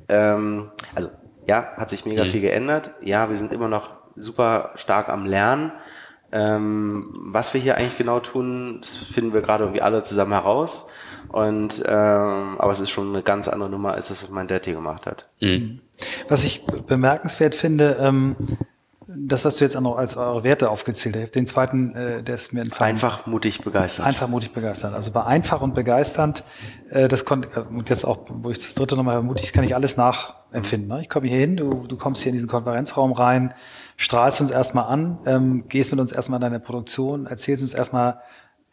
[0.07, 1.09] Ähm, also
[1.47, 2.29] ja, hat sich mega mhm.
[2.29, 2.91] viel geändert.
[3.01, 5.71] Ja, wir sind immer noch super stark am Lernen.
[6.31, 10.89] Ähm, was wir hier eigentlich genau tun, das finden wir gerade irgendwie alle zusammen heraus.
[11.29, 14.73] Und ähm, aber es ist schon eine ganz andere Nummer, als das, was mein Daddy
[14.73, 15.29] gemacht hat.
[15.39, 15.79] Mhm.
[16.27, 18.35] Was ich bemerkenswert finde, ähm,
[19.15, 22.35] das, was du jetzt auch noch als eure Werte aufgezählt hast, den zweiten, äh, der
[22.35, 22.95] ist mir entfallen.
[22.95, 24.05] Einfach mutig begeistert.
[24.05, 24.93] Einfach mutig begeistert.
[24.93, 26.43] Also bei einfach und begeisternd,
[26.91, 29.73] äh, das konnte, äh, und jetzt auch, wo ich das dritte nochmal mutig, kann ich
[29.73, 30.89] alles nachempfinden.
[30.89, 31.01] Ne?
[31.01, 33.55] Ich komme hier hin, du, du kommst hier in diesen Konferenzraum rein,
[33.97, 38.21] strahlst uns erstmal an, ähm, gehst mit uns erstmal in deine Produktion, erzählst uns erstmal,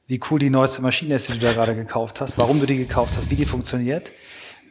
[0.07, 2.77] wie cool die neueste Maschine ist, die du da gerade gekauft hast, warum du die
[2.77, 4.13] gekauft hast, wie die funktioniert.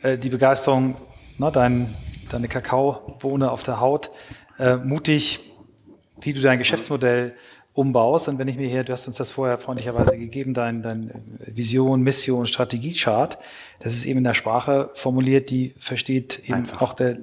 [0.04, 0.96] Äh, die Begeisterung,
[1.40, 1.96] ne, dein,
[2.30, 4.12] deine Kakaobohne auf der Haut,
[4.60, 5.55] äh, mutig,
[6.22, 7.36] wie du dein Geschäftsmodell
[7.76, 8.28] umbaust.
[8.30, 12.02] Und wenn ich mir hier, du hast uns das vorher freundlicherweise gegeben, dein, dein Vision,
[12.02, 13.38] Mission, Strategiechart,
[13.80, 16.82] das ist eben in der Sprache formuliert, die versteht eben Einfach.
[16.82, 17.18] auch der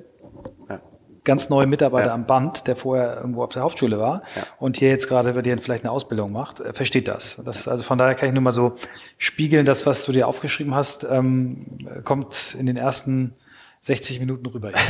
[0.69, 0.81] ja.
[1.25, 2.15] ganz neue Mitarbeiter ja.
[2.15, 4.43] am Band, der vorher irgendwo auf der Hauptschule war ja.
[4.59, 7.41] und hier jetzt gerade bei dir vielleicht eine Ausbildung macht, äh, versteht das.
[7.45, 7.67] das.
[7.67, 8.77] Also von daher kann ich nur mal so
[9.17, 13.35] spiegeln, das, was du dir aufgeschrieben hast, ähm, kommt in den ersten
[13.83, 14.73] 60 Minuten rüber.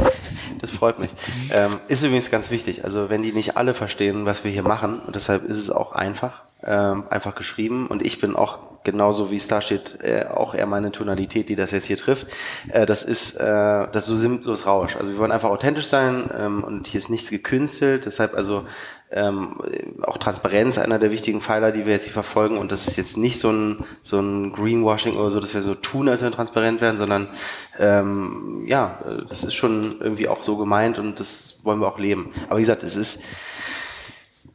[0.60, 1.10] Das freut mich.
[1.50, 2.84] Ähm, ist übrigens ganz wichtig.
[2.84, 5.92] Also wenn die nicht alle verstehen, was wir hier machen, und deshalb ist es auch
[5.92, 7.88] einfach, ähm, einfach geschrieben.
[7.88, 11.56] Und ich bin auch genauso, wie es da steht, äh, auch eher meine Tonalität, die
[11.56, 12.28] das jetzt hier trifft.
[12.68, 14.94] Äh, das ist äh, das ist so sinnlos Rausch.
[14.94, 18.06] Also wir wollen einfach authentisch sein ähm, und hier ist nichts gekünstelt.
[18.06, 18.66] Deshalb also
[19.12, 19.56] ähm,
[20.02, 22.58] auch Transparenz einer der wichtigen Pfeiler, die wir jetzt hier verfolgen.
[22.58, 25.74] Und das ist jetzt nicht so ein, so ein Greenwashing oder so, dass wir so
[25.74, 27.28] tun, als wenn wir transparent werden, sondern
[27.78, 28.98] ähm, ja,
[29.28, 32.32] das ist schon irgendwie auch so gemeint und das wollen wir auch leben.
[32.48, 33.22] Aber wie gesagt, es ist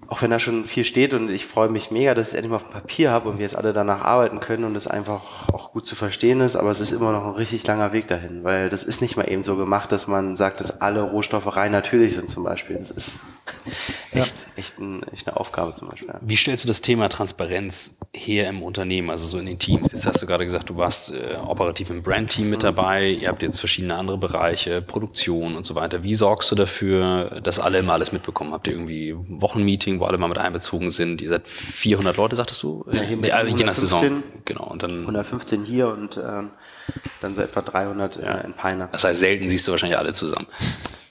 [0.08, 2.52] auch wenn da schon viel steht und ich freue mich mega, dass ich es endlich
[2.52, 5.22] mal auf dem Papier habe und wir jetzt alle danach arbeiten können und es einfach
[5.52, 8.44] auch gut zu verstehen ist, aber es ist immer noch ein richtig langer Weg dahin,
[8.44, 11.72] weil das ist nicht mal eben so gemacht, dass man sagt, dass alle Rohstoffe rein
[11.72, 12.78] natürlich sind zum Beispiel.
[12.78, 13.20] Das ist
[14.12, 14.24] echt, ja.
[14.56, 16.10] echt, ein, echt, eine Aufgabe zum Beispiel.
[16.22, 19.92] Wie stellst du das Thema Transparenz her im Unternehmen, also so in den Teams?
[19.92, 22.64] Jetzt hast du gerade gesagt, du warst äh, operativ im Brandteam mit mhm.
[22.64, 26.04] dabei, ihr habt jetzt verschiedene andere Bereiche, Produktion und so weiter.
[26.04, 28.54] Wie sorgst du dafür, dass alle immer alles mitbekommen?
[28.54, 29.16] Habt ihr irgendwie
[30.00, 31.22] Wo alle mal mit einbezogen sind?
[31.22, 32.86] Ihr seid 400 Leute, sagtest du?
[32.92, 34.24] Ja, hier mit ja, je nach Saison.
[34.46, 34.66] Genau.
[34.66, 36.52] Und dann 115 hier und ähm,
[37.22, 38.90] dann so etwa 300 äh, in Peine.
[38.92, 40.48] Das heißt, selten siehst du wahrscheinlich alle zusammen.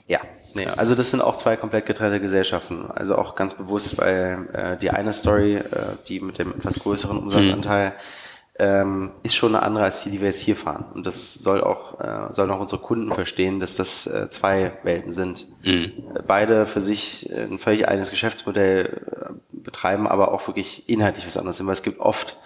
[0.07, 0.21] Ja,
[0.57, 2.89] Nee, also das sind auch zwei komplett getrennte Gesellschaften.
[2.89, 5.63] Also auch ganz bewusst, weil äh, die eine Story, äh,
[6.07, 7.93] die mit dem etwas größeren Umsatzanteil, mhm.
[8.59, 10.85] Ähm, ist schon eine andere als die, die wir jetzt hier fahren.
[10.93, 15.11] Und das soll auch, äh, sollen auch unsere Kunden verstehen, dass das äh, zwei Welten
[15.11, 15.45] sind.
[15.63, 15.91] Mhm.
[16.25, 21.57] Beide für sich ein völlig eigenes Geschäftsmodell äh, betreiben, aber auch wirklich inhaltlich was anderes
[21.57, 22.37] sind, weil es gibt oft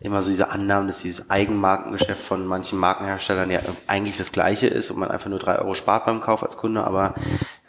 [0.00, 4.90] immer so diese Annahmen, dass dieses Eigenmarkengeschäft von manchen Markenherstellern ja eigentlich das gleiche ist
[4.90, 7.14] und man einfach nur drei Euro spart beim Kauf als Kunde, aber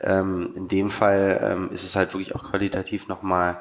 [0.01, 3.57] ähm, in dem Fall ähm, ist es halt wirklich auch qualitativ nochmal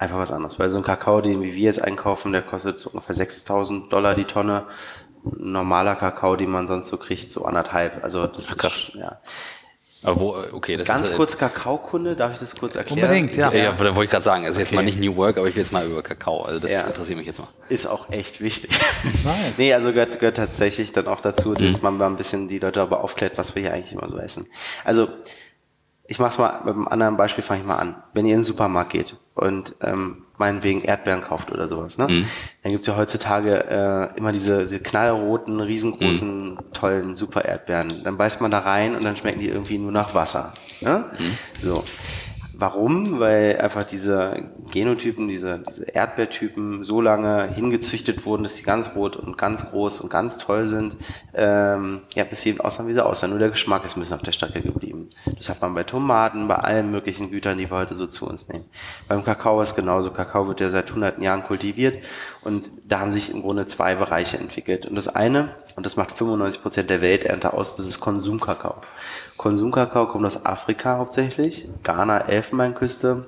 [0.00, 0.58] einfach was anderes.
[0.58, 4.14] Weil so ein Kakao, den wie wir jetzt einkaufen, der kostet so ungefähr 6000 Dollar
[4.14, 4.64] die Tonne.
[5.24, 8.02] Ein normaler Kakao, den man sonst so kriegt, so anderthalb.
[8.02, 8.88] Also das Ach, krass.
[8.88, 9.20] ist ja.
[10.02, 13.02] Aber wo, okay, das Ganz ist, kurz Kakaokunde, darf ich das kurz erklären?
[13.02, 13.52] Unbedingt, ja.
[13.52, 14.46] Ja, ja wollte ich gerade sagen.
[14.46, 14.62] Also okay.
[14.62, 16.40] jetzt mal nicht New Work, aber ich will jetzt mal über Kakao.
[16.40, 16.84] Also das ja.
[16.84, 17.48] interessiert mich jetzt mal.
[17.68, 18.70] Ist auch echt wichtig.
[19.24, 19.52] Nein.
[19.58, 21.82] nee, also gehört, gehört tatsächlich dann auch dazu, dass mhm.
[21.82, 24.46] man mal ein bisschen die Leute darüber aufklärt, was wir hier eigentlich immer so essen.
[24.84, 25.08] Also
[26.10, 28.02] ich mach's mal mit einem anderen Beispiel, fange ich mal an.
[28.14, 32.08] Wenn ihr in den Supermarkt geht und ähm, meinetwegen Erdbeeren kauft oder sowas, ne?
[32.08, 32.26] Mhm.
[32.62, 36.58] Dann gibt's ja heutzutage äh, immer diese, diese knallroten, riesengroßen, mhm.
[36.74, 38.04] tollen Super-Erdbeeren.
[38.04, 40.52] Dann beißt man da rein und dann schmecken die irgendwie nur nach Wasser.
[40.82, 41.06] Ne?
[41.18, 41.38] Mhm.
[41.58, 41.84] So.
[42.60, 43.20] Warum?
[43.20, 49.16] Weil einfach diese Genotypen, diese, diese Erdbeertypen so lange hingezüchtet wurden, dass sie ganz rot
[49.16, 50.94] und ganz groß und ganz toll sind,
[51.32, 53.30] ähm, ja, bis sie eben aussahen, wie sie aussahen.
[53.30, 55.08] Nur der Geschmack ist ein bisschen auf der Strecke geblieben.
[55.38, 58.48] Das hat man bei Tomaten, bei allen möglichen Gütern, die wir heute so zu uns
[58.48, 58.66] nehmen.
[59.08, 60.10] Beim Kakao ist genauso.
[60.10, 62.04] Kakao wird ja seit hunderten Jahren kultiviert
[62.42, 64.84] und da haben sich im Grunde zwei Bereiche entwickelt.
[64.84, 68.82] Und das eine, und das macht 95 Prozent der Welternte aus, das ist Konsumkakao.
[69.36, 73.26] Konsumkakao kommt aus Afrika hauptsächlich, Ghana, Elfenbeinküste.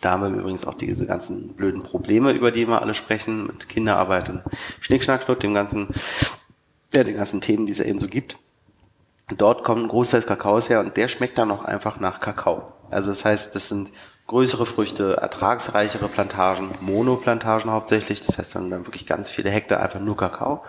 [0.00, 3.68] Da haben wir übrigens auch diese ganzen blöden Probleme, über die wir alle sprechen, mit
[3.68, 4.42] Kinderarbeit und
[4.80, 5.88] Schnickschnackschnuck, dem ganzen,
[6.94, 8.38] ja, den ganzen Themen, die es ja eben so gibt.
[9.36, 12.72] Dort kommt ein Großteil des Kakaos her und der schmeckt dann auch einfach nach Kakao.
[12.90, 13.90] Also das heißt, das sind
[14.26, 20.00] größere Früchte, ertragsreichere Plantagen, Monoplantagen hauptsächlich, das heißt dann, dann wirklich ganz viele Hektar einfach
[20.00, 20.64] nur Kakao.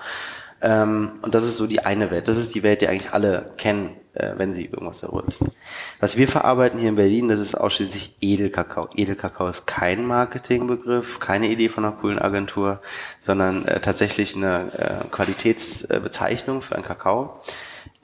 [0.63, 2.27] Ähm, und das ist so die eine Welt.
[2.27, 5.51] Das ist die Welt, die eigentlich alle kennen äh, wenn sie irgendwas darüber wissen.
[5.99, 8.89] Was wir verarbeiten hier in Berlin, das ist ausschließlich Edelkakao.
[8.95, 12.79] Edelkakao ist kein Marketingbegriff, keine Idee von einer coolen Agentur,
[13.19, 17.41] sondern äh, tatsächlich eine äh, Qualitätsbezeichnung für einen Kakao.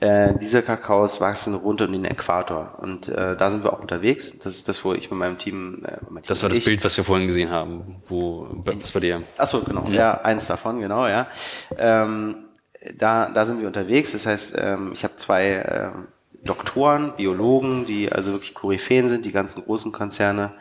[0.00, 4.38] Äh, diese Kakaos wachsen rund um den Äquator und äh, da sind wir auch unterwegs.
[4.38, 5.84] Das ist das, wo ich mit meinem Team.
[5.84, 8.00] Äh, mein Team das war das ich, Bild, was wir vorhin gesehen haben.
[8.08, 9.22] Wo was bei dir?
[9.36, 9.82] Ach so, genau.
[9.82, 9.92] Mhm.
[9.92, 11.06] Ja, eins davon, genau.
[11.06, 11.28] Ja.
[11.76, 12.46] Ähm,
[12.98, 14.12] da, da sind wir unterwegs.
[14.12, 16.08] Das heißt, ähm, ich habe zwei ähm,
[16.44, 20.52] Doktoren, Biologen, die also wirklich Koryphäen sind, die ganzen großen Konzerne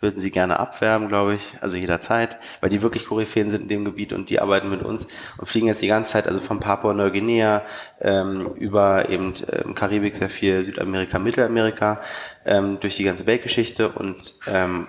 [0.00, 3.84] würden sie gerne abwerben, glaube ich, also jederzeit, weil die wirklich Koryphäen sind in dem
[3.84, 7.62] Gebiet und die arbeiten mit uns und fliegen jetzt die ganze Zeit, also von Papua-Neuguinea
[8.00, 12.00] ähm, über eben ähm, Karibik sehr viel, Südamerika, Mittelamerika,
[12.46, 14.86] ähm, durch die ganze Weltgeschichte und ähm,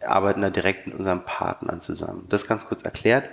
[0.00, 2.26] arbeiten da direkt mit unseren Partnern zusammen.
[2.30, 3.28] Das ganz kurz erklärt.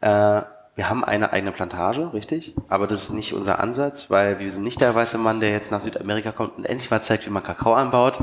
[0.00, 0.40] Äh,
[0.76, 4.62] wir haben eine eigene Plantage, richtig, aber das ist nicht unser Ansatz, weil wir sind
[4.62, 7.42] nicht der weiße Mann, der jetzt nach Südamerika kommt und endlich mal zeigt, wie man
[7.42, 8.18] Kakao anbaut.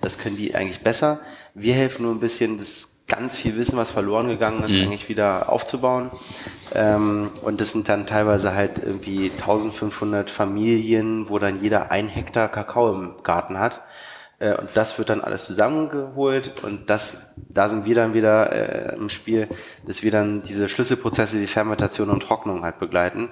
[0.00, 1.20] Das können die eigentlich besser.
[1.54, 4.82] Wir helfen nur ein bisschen, das ganz viel Wissen, was verloren gegangen ist, mhm.
[4.82, 6.10] eigentlich wieder aufzubauen.
[6.74, 12.48] Ähm, und das sind dann teilweise halt irgendwie 1500 Familien, wo dann jeder ein Hektar
[12.48, 13.82] Kakao im Garten hat.
[14.42, 18.96] Äh, und das wird dann alles zusammengeholt und das, da sind wir dann wieder äh,
[18.96, 19.48] im Spiel,
[19.86, 23.30] dass wir dann diese Schlüsselprozesse wie Fermentation und Trocknung halt begleiten.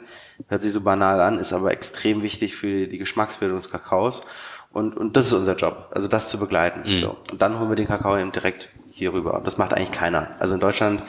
[0.49, 4.25] Hört sich so banal an, ist aber extrem wichtig für die Geschmacksbildung des Kakaos.
[4.73, 6.83] Und, und das ist unser Job, also das zu begleiten.
[6.89, 7.01] Mhm.
[7.01, 7.17] So.
[7.33, 9.35] Und dann holen wir den Kakao eben direkt hier rüber.
[9.35, 10.29] Und das macht eigentlich keiner.
[10.39, 11.03] Also in Deutschland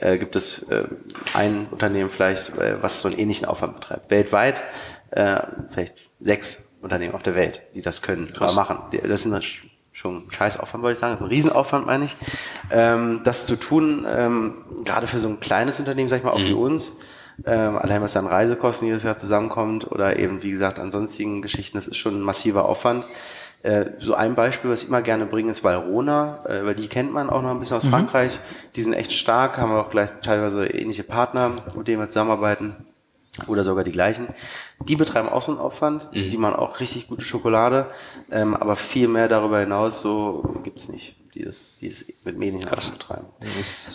[0.00, 0.84] äh, gibt es äh,
[1.32, 4.10] ein Unternehmen vielleicht, äh, was so einen ähnlichen Aufwand betreibt.
[4.10, 4.60] Weltweit
[5.12, 5.40] äh,
[5.72, 8.54] vielleicht sechs Unternehmen auf der Welt, die das können, Krass.
[8.54, 8.78] machen.
[9.02, 9.44] Das ist
[9.92, 11.12] schon ein Scheißaufwand, wollte ich sagen.
[11.12, 12.16] Das ist ein Riesenaufwand, meine ich.
[12.70, 16.38] Ähm, das zu tun, ähm, gerade für so ein kleines Unternehmen, sag ich mal, auch
[16.38, 16.48] mhm.
[16.48, 16.98] für uns,
[17.44, 21.76] ähm, allein was an Reisekosten jedes Jahr zusammenkommt oder eben, wie gesagt, an sonstigen Geschichten,
[21.76, 23.04] das ist schon ein massiver Aufwand.
[23.62, 27.12] Äh, so ein Beispiel, was ich immer gerne bringe, ist Valrona, äh, weil die kennt
[27.12, 27.90] man auch noch ein bisschen aus mhm.
[27.90, 28.38] Frankreich.
[28.76, 32.76] Die sind echt stark, haben wir auch gleich teilweise ähnliche Partner, mit denen wir zusammenarbeiten
[33.46, 34.28] oder sogar die gleichen.
[34.80, 36.30] Die betreiben auch so einen Aufwand, mhm.
[36.30, 37.90] die machen auch richtig gute Schokolade,
[38.30, 42.60] ähm, aber viel mehr darüber hinaus so gibt's nicht, die das, die das mit Medien
[42.60, 43.26] betreiben.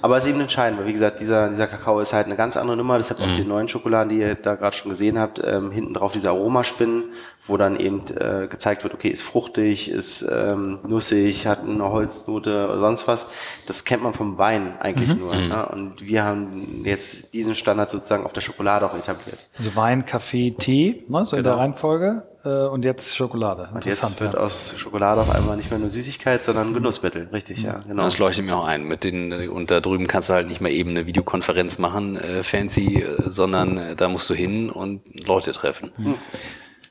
[0.01, 2.55] Aber es ist eben entscheidend, weil wie gesagt, dieser, dieser Kakao ist halt eine ganz
[2.55, 3.25] andere Nummer, deshalb mhm.
[3.25, 6.29] auch die neuen Schokoladen, die ihr da gerade schon gesehen habt, ähm, hinten drauf diese
[6.29, 7.05] Aromaspinnen,
[7.47, 12.67] wo dann eben äh, gezeigt wird, okay, ist fruchtig, ist ähm, nussig, hat eine Holznote
[12.67, 13.27] oder sonst was.
[13.65, 15.19] Das kennt man vom Wein eigentlich mhm.
[15.19, 15.33] nur.
[15.33, 15.47] Mhm.
[15.47, 15.65] Ne?
[15.69, 19.49] Und wir haben jetzt diesen Standard sozusagen auf der Schokolade auch etabliert.
[19.57, 21.37] Also Wein, Kaffee, Tee, ne, so genau.
[21.37, 21.55] in der genau.
[21.57, 22.23] Reihenfolge.
[22.43, 23.69] Äh, und jetzt Schokolade.
[23.73, 24.39] Und jetzt wird ja.
[24.39, 27.29] aus Schokolade auf einmal nicht mehr nur Süßigkeit, sondern Genussmittel.
[27.31, 27.83] Richtig, ja.
[27.87, 28.03] Genau.
[28.03, 28.85] Das leuchtet mir auch ein.
[28.85, 32.43] Mit den, und da drüben kannst du halt nicht mehr eben eine Videokonferenz machen, äh,
[32.43, 35.91] fancy, äh, sondern äh, da musst du hin und Leute treffen.
[35.97, 36.15] Mhm.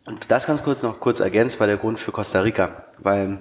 [0.06, 3.38] Und das ganz kurz noch kurz ergänzt war der Grund für Costa Rica, weil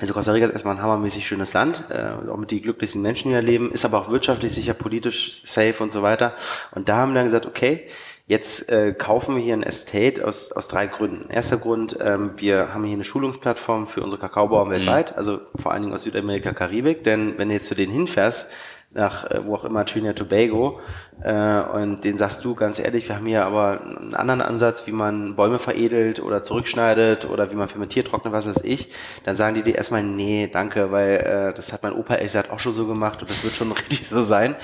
[0.00, 3.28] also Costa Rica ist erstmal ein hammermäßig schönes Land, äh, auch mit die glücklichsten Menschen,
[3.28, 6.34] die hier leben, ist aber auch wirtschaftlich sicher, politisch safe und so weiter.
[6.70, 7.86] Und da haben wir dann gesagt, okay,
[8.30, 11.28] jetzt äh, kaufen wir hier ein Estate aus, aus drei Gründen.
[11.30, 14.72] Erster Grund, ähm, wir haben hier eine Schulungsplattform für unsere Kakaobauern mhm.
[14.72, 18.52] weltweit, also vor allen Dingen aus Südamerika, Karibik, denn wenn du jetzt zu denen hinfährst,
[18.92, 20.78] nach äh, wo auch immer Trinidad Tobago
[21.24, 24.92] äh, und den sagst du ganz ehrlich, wir haben hier aber einen anderen Ansatz, wie
[24.92, 28.92] man Bäume veredelt oder zurückschneidet oder wie man fermentiert, trocknet, was weiß ich,
[29.24, 32.52] dann sagen die dir erstmal, nee, danke, weil äh, das hat mein Opa ehrlich gesagt
[32.52, 34.54] auch schon so gemacht und das wird schon richtig so sein.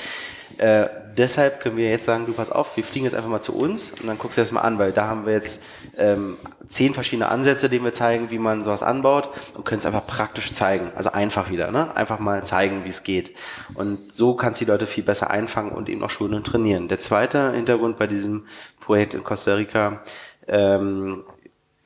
[0.58, 3.56] Äh, deshalb können wir jetzt sagen, du pass auf, wir fliegen jetzt einfach mal zu
[3.56, 5.62] uns und dann guckst du das mal an, weil da haben wir jetzt
[5.96, 6.36] ähm,
[6.68, 10.52] zehn verschiedene Ansätze, denen wir zeigen, wie man sowas anbaut und können es einfach praktisch
[10.52, 10.90] zeigen.
[10.94, 11.94] Also einfach wieder, ne?
[11.96, 13.34] Einfach mal zeigen, wie es geht.
[13.74, 16.88] Und so kannst du die Leute viel besser einfangen und eben auch schulen und trainieren.
[16.88, 18.46] Der zweite Hintergrund bei diesem
[18.80, 20.02] Projekt in Costa Rica
[20.46, 21.24] ähm,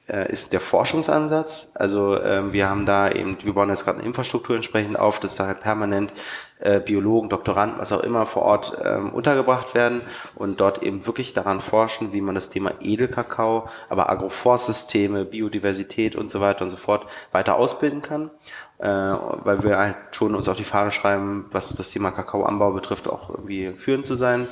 [0.09, 1.73] äh, ist der Forschungsansatz.
[1.75, 5.37] Also ähm, wir haben da eben, wir bauen jetzt gerade eine Infrastruktur entsprechend auf, dass
[5.37, 6.13] da halt permanent
[6.61, 10.03] äh, Biologen, Doktoranden, was auch immer vor Ort ähm, untergebracht werden
[10.35, 16.31] und dort eben wirklich daran forschen, wie man das Thema Edelkakao, aber Agroforstsysteme, Biodiversität und
[16.31, 18.31] so weiter und so fort weiter ausbilden kann.
[18.79, 23.09] Äh, weil wir halt schon uns auf die Fahne schreiben, was das Thema Kakaoanbau betrifft,
[23.09, 24.49] auch irgendwie führend zu sein.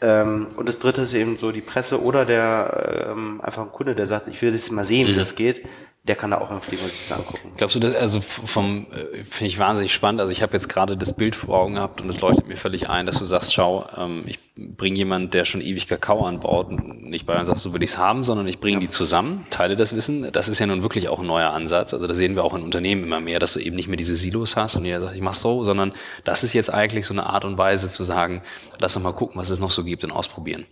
[0.00, 3.96] Ähm, und das dritte ist eben so die Presse oder der ähm, einfach ein Kunde,
[3.96, 5.18] der sagt, ich will das mal sehen, wie mhm.
[5.18, 5.64] das geht
[6.04, 7.52] der kann da auch hinfliegen und sich das angucken.
[7.56, 10.20] Glaubst du, das, also vom, äh, finde ich wahnsinnig spannend.
[10.20, 12.88] Also ich habe jetzt gerade das Bild vor Augen gehabt und es leuchtet mir völlig
[12.88, 17.24] ein, dass du sagst, schau, ähm, ich bringe jemanden, der schon ewig Kakao anbaut, nicht
[17.24, 18.80] bei und sagst, so will ich es haben, sondern ich bringe ja.
[18.80, 20.32] die zusammen, teile das Wissen.
[20.32, 21.94] Das ist ja nun wirklich auch ein neuer Ansatz.
[21.94, 24.16] Also da sehen wir auch in Unternehmen immer mehr, dass du eben nicht mehr diese
[24.16, 25.92] Silos hast und jeder sagt, ich mach's so, sondern
[26.24, 28.42] das ist jetzt eigentlich so eine Art und Weise zu sagen,
[28.80, 30.66] lass doch mal gucken, was es noch so gibt und ausprobieren.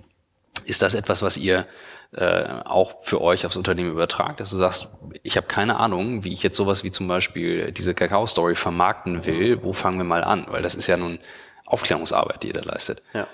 [0.65, 1.67] Ist das etwas, was ihr
[2.13, 4.89] äh, auch für euch aufs Unternehmen übertragt, dass du sagst,
[5.23, 9.63] ich habe keine Ahnung, wie ich jetzt sowas wie zum Beispiel diese Kakao-Story vermarkten will,
[9.63, 10.47] wo fangen wir mal an?
[10.49, 11.21] Weil das ist ja nun
[11.67, 13.03] Aufklärungsarbeit, die ihr da leistet.
[13.15, 13.29] Ja.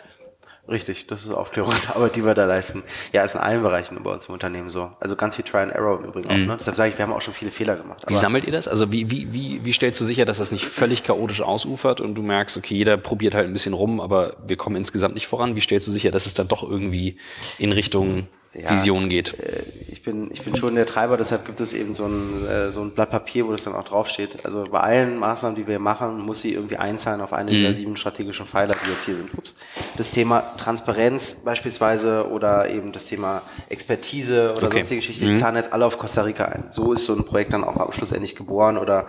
[0.69, 2.83] Richtig, das ist Aufklärungsarbeit, die wir da leisten.
[3.13, 4.91] Ja, ist in allen Bereichen bei uns im Unternehmen so.
[4.99, 6.35] Also ganz viel Try and Error im Übrigen auch.
[6.35, 6.47] Mhm.
[6.47, 6.57] Ne?
[6.59, 8.03] Deshalb sage ich, wir haben auch schon viele Fehler gemacht.
[8.09, 8.67] wie sammelt ihr das?
[8.67, 12.17] Also wie, wie, wie, wie stellst du sicher, dass das nicht völlig chaotisch ausufert und
[12.17, 15.55] du merkst, okay, jeder probiert halt ein bisschen rum, aber wir kommen insgesamt nicht voran?
[15.55, 17.17] Wie stellst du sicher, dass es dann doch irgendwie
[17.59, 18.27] in Richtung
[18.63, 19.39] ja, Vision geht.
[19.39, 22.71] Äh, ich bin, ich bin schon der Treiber, deshalb gibt es eben so ein, äh,
[22.71, 24.45] so ein Blatt Papier, wo das dann auch draufsteht.
[24.45, 27.55] Also bei allen Maßnahmen, die wir machen, muss sie irgendwie einzahlen auf eine mhm.
[27.57, 29.37] dieser sieben strategischen Pfeiler, die jetzt hier sind.
[29.37, 29.57] Ups.
[29.97, 34.79] Das Thema Transparenz beispielsweise oder eben das Thema Expertise oder okay.
[34.79, 35.37] sonstige Geschichten, die mhm.
[35.37, 36.65] zahlen jetzt alle auf Costa Rica ein.
[36.71, 39.09] So ist so ein Projekt dann auch schlussendlich geboren oder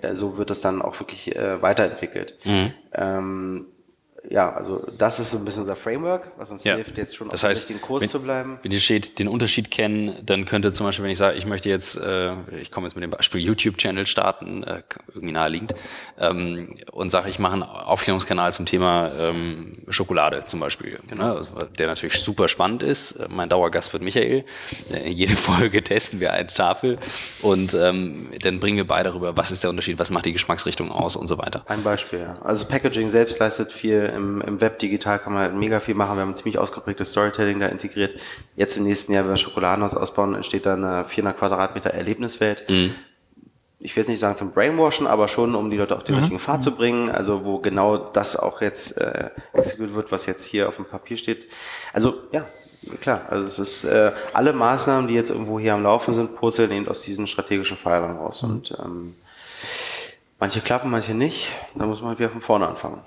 [0.00, 2.38] äh, so wird es dann auch wirklich weiterentwickelt.
[2.44, 2.72] Mhm.
[2.94, 3.66] Ähm,
[4.30, 6.74] ja, also das ist so ein bisschen unser Framework, was uns Ja.
[6.76, 8.58] hilft, jetzt schon Das auf heißt, dem Kurs wenn- zu bleiben.
[8.62, 11.68] Wenn ihr steht, den Unterschied kennen, dann könnte zum Beispiel, wenn ich sage, ich möchte
[11.68, 15.74] jetzt, äh, ich komme jetzt mit dem Beispiel YouTube-Channel starten, äh, irgendwie naheliegend,
[16.18, 21.50] ähm, und sage, ich mache einen Aufklärungskanal zum Thema ähm, Schokolade zum Beispiel, ne, also,
[21.78, 23.12] der natürlich super spannend ist.
[23.12, 24.44] Äh, Mein Dauergast wird Michael.
[24.92, 26.98] Äh, jede Folge testen wir eine Tafel
[27.42, 30.90] und ähm, dann bringen wir beide darüber, was ist der Unterschied, was macht die Geschmacksrichtung
[30.90, 31.62] aus und so weiter.
[31.66, 32.34] Ein Beispiel, ja.
[32.42, 35.94] Also das Packaging selbst leistet viel, im, im Web digital kann man halt mega viel
[35.94, 36.16] machen.
[36.16, 38.18] Wir haben ein ziemlich ausgeprägtes Storytelling da integriert.
[38.56, 42.64] Jetzt im nächsten Jahr, wenn wir Schokoladenhaus ausbauen, entsteht da eine 400 Quadratmeter Erlebniswelt.
[43.78, 46.40] Ich will jetzt nicht sagen zum Brainwashen, aber schon, um die Leute auf den richtigen
[46.40, 47.10] Pfad zu bringen.
[47.10, 51.18] Also wo genau das auch jetzt äh, exekutiert wird, was jetzt hier auf dem Papier
[51.18, 51.46] steht.
[51.92, 52.46] Also ja,
[53.00, 53.26] klar.
[53.28, 56.88] Also es ist äh, alle Maßnahmen, die jetzt irgendwo hier am Laufen sind, purzeln eben
[56.88, 58.42] aus diesen strategischen Pfeilern raus.
[58.42, 59.14] Und ähm,
[60.38, 61.48] manche klappen, manche nicht.
[61.74, 63.00] Da muss man wieder von vorne anfangen.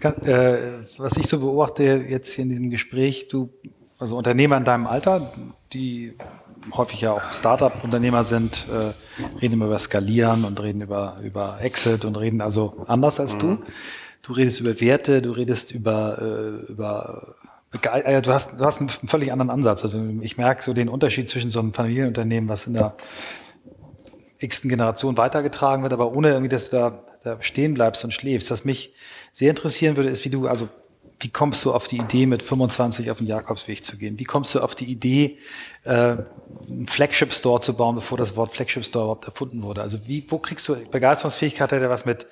[0.00, 3.50] Kann, äh, was ich so beobachte jetzt hier in diesem Gespräch, du,
[3.98, 5.32] also Unternehmer in deinem Alter,
[5.72, 6.14] die
[6.72, 8.92] häufig ja auch Startup-Unternehmer sind, äh,
[9.40, 13.58] reden immer über Skalieren und reden über, über Exit und reden also anders als du.
[14.22, 17.34] Du redest über Werte, du redest über, äh, über
[17.82, 19.82] äh, du hast, du hast einen völlig anderen Ansatz.
[19.82, 22.94] Also ich merke so den Unterschied zwischen so einem Familienunternehmen, was in der
[24.42, 28.50] x-ten Generation weitergetragen wird, aber ohne irgendwie, dass du da, da stehen bleibst und schläfst.
[28.50, 28.94] Was mich
[29.32, 30.68] sehr interessieren würde, ist, wie du, also
[31.20, 34.18] wie kommst du auf die Idee, mit 25 auf den Jakobsweg zu gehen?
[34.18, 35.38] Wie kommst du auf die Idee,
[35.84, 36.16] äh,
[36.68, 39.82] einen Flagship-Store zu bauen, bevor das Wort Flagship-Store überhaupt erfunden wurde?
[39.82, 42.26] Also wie, wo kriegst du, Begeisterungsfähigkeit hat ja was mit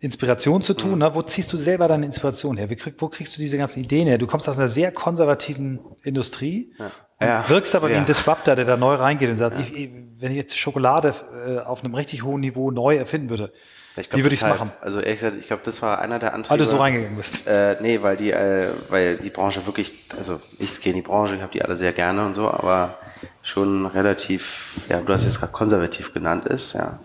[0.00, 0.98] Inspiration zu tun.
[0.98, 1.14] Ne?
[1.14, 2.70] Wo ziehst du selber deine Inspiration her?
[2.70, 4.18] Wie krieg, wo kriegst du diese ganzen Ideen her?
[4.18, 7.98] Du kommst aus einer sehr konservativen Industrie und Ja, wirkst aber wie sehr.
[8.00, 11.14] ein Disruptor, der da neu reingeht und sagt, ich, ich, wenn ich jetzt Schokolade
[11.46, 13.52] äh, auf einem richtig hohen Niveau neu erfinden würde,
[13.96, 14.70] Ich glaub, wie würde ich es machen?
[14.80, 16.60] Also ehrlich gesagt, ich glaube, das war einer der Antriebe.
[16.60, 17.46] Weil du so reingegangen bist.
[17.48, 21.34] Äh, nee, weil die, äh, weil die Branche wirklich, also ich gehe in die Branche,
[21.34, 22.98] ich habe die alle sehr gerne und so, aber
[23.42, 27.00] schon relativ, ja, du hast jetzt gerade konservativ genannt ist, ja.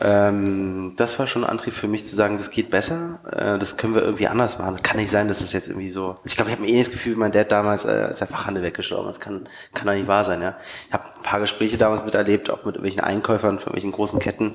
[0.00, 3.76] Ähm, das war schon ein Antrieb für mich zu sagen, das geht besser, äh, das
[3.76, 4.74] können wir irgendwie anders machen.
[4.74, 6.16] Das kann nicht sein, dass es jetzt irgendwie so.
[6.24, 8.62] Ich glaube, ich habe eh das Gefühl, wie mein Dad damals, äh, als der Fachhandel
[8.62, 9.18] weggestorben ist.
[9.18, 10.56] Das kann, kann doch nicht wahr sein, ja.
[10.88, 14.54] Ich habe ein paar Gespräche damals miterlebt, auch mit irgendwelchen Einkäufern von irgendwelchen großen Ketten.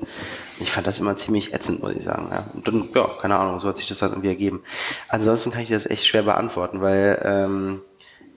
[0.60, 2.28] Ich fand das immer ziemlich ätzend, muss ich sagen.
[2.30, 2.44] Ja.
[2.54, 4.62] Und dann, ja, keine Ahnung, so hat sich das dann irgendwie ergeben.
[5.08, 7.80] Ansonsten kann ich das echt schwer beantworten, weil ähm,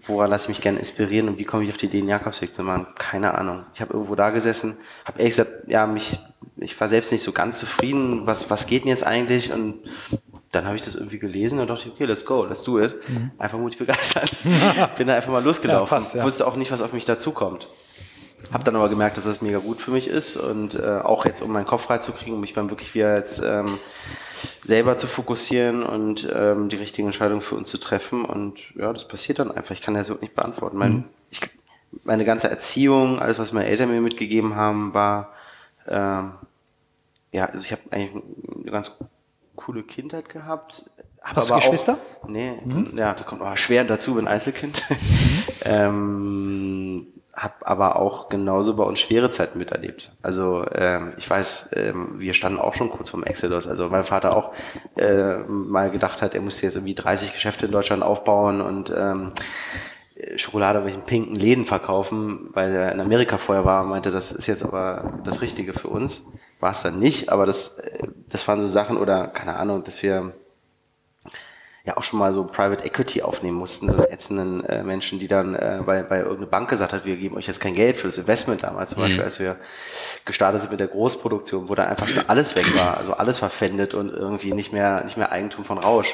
[0.08, 2.54] woran lasse ich mich gerne inspirieren und wie komme ich auf die Idee, einen Jakobsweg
[2.54, 2.88] zu machen?
[2.98, 3.64] Keine Ahnung.
[3.74, 6.20] Ich habe irgendwo da gesessen, habe ehrlich gesagt, ja, mich,
[6.58, 9.52] ich war selbst nicht so ganz zufrieden, was, was geht denn jetzt eigentlich?
[9.52, 9.80] Und
[10.52, 12.96] dann habe ich das irgendwie gelesen und dachte, okay, let's go, let's do it.
[13.38, 14.38] Einfach mutig begeistert.
[14.98, 15.92] Bin da einfach mal losgelaufen.
[15.92, 16.24] Ja, passt, ja.
[16.24, 17.68] Wusste auch nicht, was auf mich dazukommt.
[18.52, 21.42] Hab dann aber gemerkt, dass das mega gut für mich ist und äh, auch jetzt,
[21.42, 23.80] um meinen Kopf freizukriegen, um mich dann wirklich wieder jetzt ähm,
[24.64, 28.26] selber zu fokussieren und ähm, die richtigen Entscheidungen für uns zu treffen.
[28.26, 29.72] Und ja, das passiert dann einfach.
[29.72, 30.78] Ich kann das so nicht beantworten.
[30.78, 31.42] Mein, ich,
[32.04, 35.34] meine ganze Erziehung, alles, was meine Eltern mir mitgegeben haben, war
[35.88, 36.34] ähm,
[37.32, 38.24] ja, also ich habe eigentlich
[38.62, 38.92] eine ganz
[39.56, 40.86] coole Kindheit gehabt.
[41.22, 41.98] Hab Hast du Geschwister?
[42.22, 42.54] Auch, nee,
[42.96, 44.84] ja, das kommt aber schwer dazu, bin Einzelkind.
[45.64, 50.12] ähm, hab aber auch genauso bei uns schwere Zeiten miterlebt.
[50.22, 53.68] Also ähm, ich weiß, ähm, wir standen auch schon kurz vorm Exodus.
[53.68, 54.54] Also mein Vater auch
[54.96, 59.34] äh, mal gedacht hat, er müsste jetzt irgendwie 30 Geschäfte in Deutschland aufbauen und ähm,
[60.38, 64.32] Schokolade in welchen pinken Läden verkaufen, weil er in Amerika vorher war und meinte, das
[64.32, 66.24] ist jetzt aber das Richtige für uns.
[66.62, 70.02] War es dann nicht, aber das, äh, das waren so Sachen oder keine Ahnung, dass
[70.04, 70.34] wir
[71.86, 75.54] ja auch schon mal so Private Equity aufnehmen mussten, so ätzenden äh, Menschen, die dann
[75.54, 78.18] äh, bei, bei irgendeine Bank gesagt hat, wir geben euch jetzt kein Geld für das
[78.18, 79.58] Investment damals, zum Beispiel, als wir
[80.26, 83.94] gestartet sind mit der Großproduktion, wo da einfach schon alles weg war, also alles verpfändet
[83.94, 86.14] und irgendwie nicht mehr, nicht mehr Eigentum von Rausch.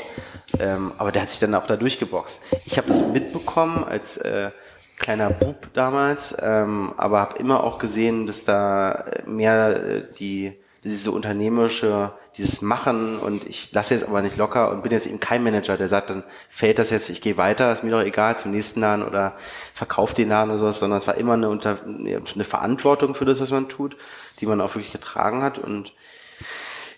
[0.60, 2.44] Ähm, aber der hat sich dann auch da durchgeboxt.
[2.66, 4.52] Ich habe das mitbekommen als äh,
[4.98, 10.54] kleiner Bub damals, ähm, aber habe immer auch gesehen, dass da mehr äh, die
[10.84, 15.20] diese unternehmerische, dieses Machen und ich lasse jetzt aber nicht locker und bin jetzt eben
[15.20, 18.38] kein Manager, der sagt, dann fällt das jetzt, ich gehe weiter, ist mir doch egal,
[18.38, 19.34] zum nächsten Laden oder
[19.74, 23.42] verkauft den Laden oder sowas, sondern es war immer eine, Unter eine Verantwortung für das,
[23.42, 23.98] was man tut,
[24.40, 25.94] die man auch wirklich getragen hat und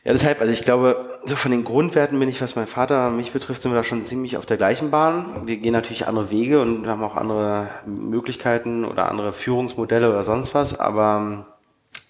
[0.05, 3.31] ja, deshalb, also ich glaube, so von den Grundwerten bin ich, was mein Vater mich
[3.31, 5.47] betrifft, sind wir da schon ziemlich auf der gleichen Bahn.
[5.47, 10.53] Wir gehen natürlich andere Wege und haben auch andere Möglichkeiten oder andere Führungsmodelle oder sonst
[10.53, 11.45] was, aber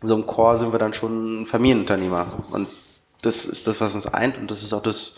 [0.02, 2.26] so im Core sind wir dann schon Familienunternehmer.
[2.50, 2.68] Und
[3.26, 5.14] das ist das, was uns eint und das ist auch das,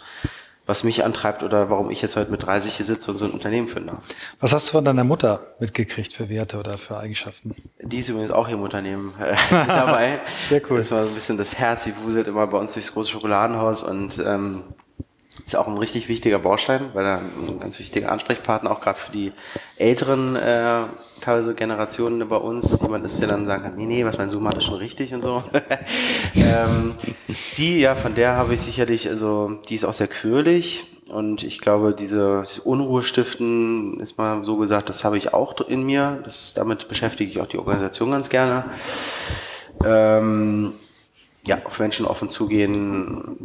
[0.66, 3.32] was mich antreibt oder warum ich jetzt heute mit 30 hier sitze und so ein
[3.32, 3.98] Unternehmen finde.
[4.40, 7.56] Was hast du von deiner Mutter mitgekriegt für Werte oder für Eigenschaften?
[7.82, 9.36] Die ist übrigens auch hier im Unternehmen äh,
[9.68, 10.22] dabei.
[10.50, 10.78] Sehr cool.
[10.78, 13.84] Das war so ein bisschen das Herz, die wuselt immer bei uns durchs große Schokoladenhaus
[13.84, 14.64] und ähm,
[15.46, 19.12] Ist auch ein richtig wichtiger Baustein, weil er ein ganz wichtiger Ansprechpartner auch gerade für
[19.12, 19.32] die
[19.78, 20.82] älteren äh,
[21.22, 22.82] teilweise Generationen bei uns.
[22.82, 25.14] Jemand ist, der dann sagen kann, nee, nee, was mein Sohn macht, ist schon richtig
[25.14, 25.44] und so.
[26.36, 26.96] ähm,
[27.58, 31.62] die, ja, von der habe ich sicherlich, also die ist auch sehr quirlig und ich
[31.62, 36.22] glaube, diese, diese Unruhe stiften, ist mal so gesagt, das habe ich auch in mir.
[36.24, 38.66] Das, damit beschäftige ich auch die Organisation ganz gerne.
[39.84, 40.74] Ähm,
[41.46, 43.38] ja, auf Menschen offen zugehen,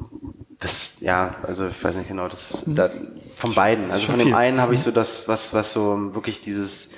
[0.61, 2.77] das, ja, also ich weiß nicht genau, das mhm.
[2.77, 2.91] da,
[3.35, 3.91] von beiden.
[3.91, 6.91] Also von dem einen habe ich so das, was, was so wirklich dieses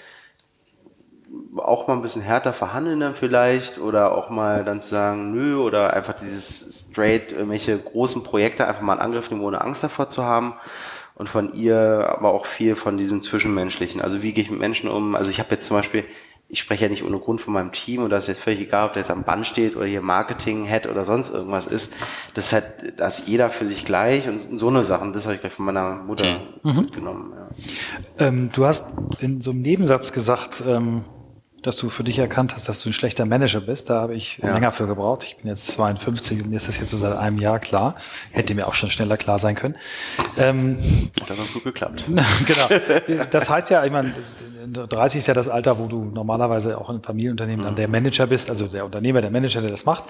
[1.56, 5.58] auch mal ein bisschen härter verhandeln dann vielleicht oder auch mal dann zu sagen, nö,
[5.58, 10.08] oder einfach dieses straight irgendwelche großen Projekte einfach mal in Angriff nehmen, ohne Angst davor
[10.08, 10.54] zu haben.
[11.14, 14.00] Und von ihr aber auch viel von diesem Zwischenmenschlichen.
[14.00, 15.14] Also wie gehe ich mit Menschen um?
[15.14, 16.04] Also ich habe jetzt zum Beispiel,
[16.52, 18.86] ich spreche ja nicht ohne Grund von meinem Team und das ist jetzt völlig egal,
[18.86, 21.94] ob der jetzt am Band steht oder hier Marketing, Head oder sonst irgendwas ist.
[22.34, 22.64] Das ist halt,
[22.98, 25.64] da ist jeder für sich gleich und so eine Sachen, das habe ich gleich von
[25.64, 26.76] meiner Mutter mhm.
[26.76, 27.32] mitgenommen.
[28.18, 28.26] Ja.
[28.26, 28.90] Ähm, du hast
[29.20, 31.06] in so einem Nebensatz gesagt, ähm,
[31.62, 33.88] dass du für dich erkannt hast, dass du ein schlechter Manager bist.
[33.88, 34.52] Da habe ich ja.
[34.52, 35.24] länger für gebraucht.
[35.24, 37.94] Ich bin jetzt 52 und mir ist das jetzt so seit einem Jahr klar.
[38.32, 39.76] Hätte mir auch schon schneller klar sein können.
[40.36, 40.78] Ähm,
[41.20, 42.04] Hat aber gut geklappt.
[42.46, 42.68] genau.
[43.30, 44.12] Das heißt ja, ich meine,
[44.66, 48.50] 30 ist ja das Alter, wo du normalerweise auch in Familienunternehmen dann der Manager bist,
[48.50, 50.04] also der Unternehmer, der Manager, der das macht.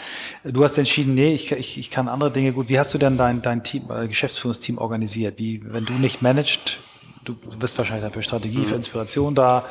[0.45, 2.69] Du hast entschieden, nee, ich, ich, ich kann andere Dinge gut.
[2.69, 5.39] Wie hast du denn dein, dein Team, äh, Geschäftsführungsteam organisiert?
[5.39, 6.79] Wie, wenn du nicht managst,
[7.25, 8.67] du bist wahrscheinlich für Strategie, mhm.
[8.67, 9.65] für Inspiration da,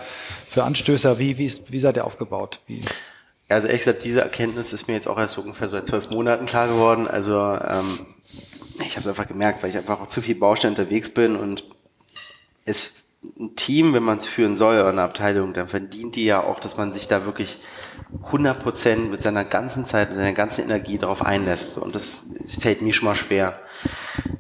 [0.48, 1.20] für Anstößer.
[1.20, 2.60] Wie, wie, ist, wie seid ihr aufgebaut?
[2.68, 2.82] Wie?
[3.50, 6.46] Also ehrlich gesagt, diese Erkenntnis ist mir jetzt auch erst so ungefähr seit zwölf Monaten
[6.46, 7.08] klar geworden.
[7.08, 8.06] Also ähm,
[8.80, 11.66] ich habe es einfach gemerkt, weil ich einfach auch zu viel Baustellen unterwegs bin und
[12.66, 13.02] es
[13.40, 16.60] ein Team, wenn man es führen soll, oder eine Abteilung, dann verdient die ja auch,
[16.60, 17.60] dass man sich da wirklich
[18.26, 21.78] 100 Prozent mit seiner ganzen Zeit, mit seiner ganzen Energie darauf einlässt.
[21.78, 22.28] Und das,
[22.60, 23.60] fällt mir schon mal schwer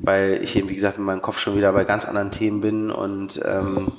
[0.01, 2.91] weil ich eben, wie gesagt, in meinem Kopf schon wieder bei ganz anderen Themen bin
[2.91, 3.91] und ähm,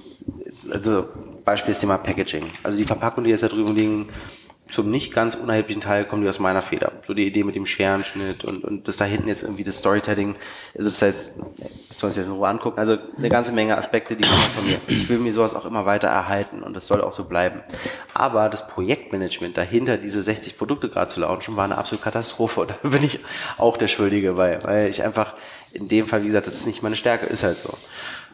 [0.71, 1.09] also
[1.45, 2.45] Beispiel ist Thema Packaging.
[2.63, 4.09] Also die Verpackungen, die jetzt da drüben liegen,
[4.73, 6.93] zum nicht ganz unerheblichen Teil kommen die aus meiner Feder.
[7.07, 10.35] So die Idee mit dem Scherenschnitt und, und das da hinten jetzt irgendwie das Storytelling,
[10.77, 11.41] also das heißt,
[11.89, 14.67] das soll uns jetzt in Ruhe angucken, also eine ganze Menge Aspekte, die kommen von
[14.67, 14.81] mir.
[14.89, 17.61] Ich will mir sowas auch immer weiter erhalten und das soll auch so bleiben.
[18.15, 22.71] Aber das Projektmanagement dahinter, diese 60 Produkte gerade zu launchen, war eine absolute Katastrophe und
[22.83, 23.21] da bin ich
[23.59, 25.35] auch der Schuldige bei, weil ich einfach
[25.73, 27.77] in dem Fall, wie gesagt, das ist nicht meine Stärke, ist halt so.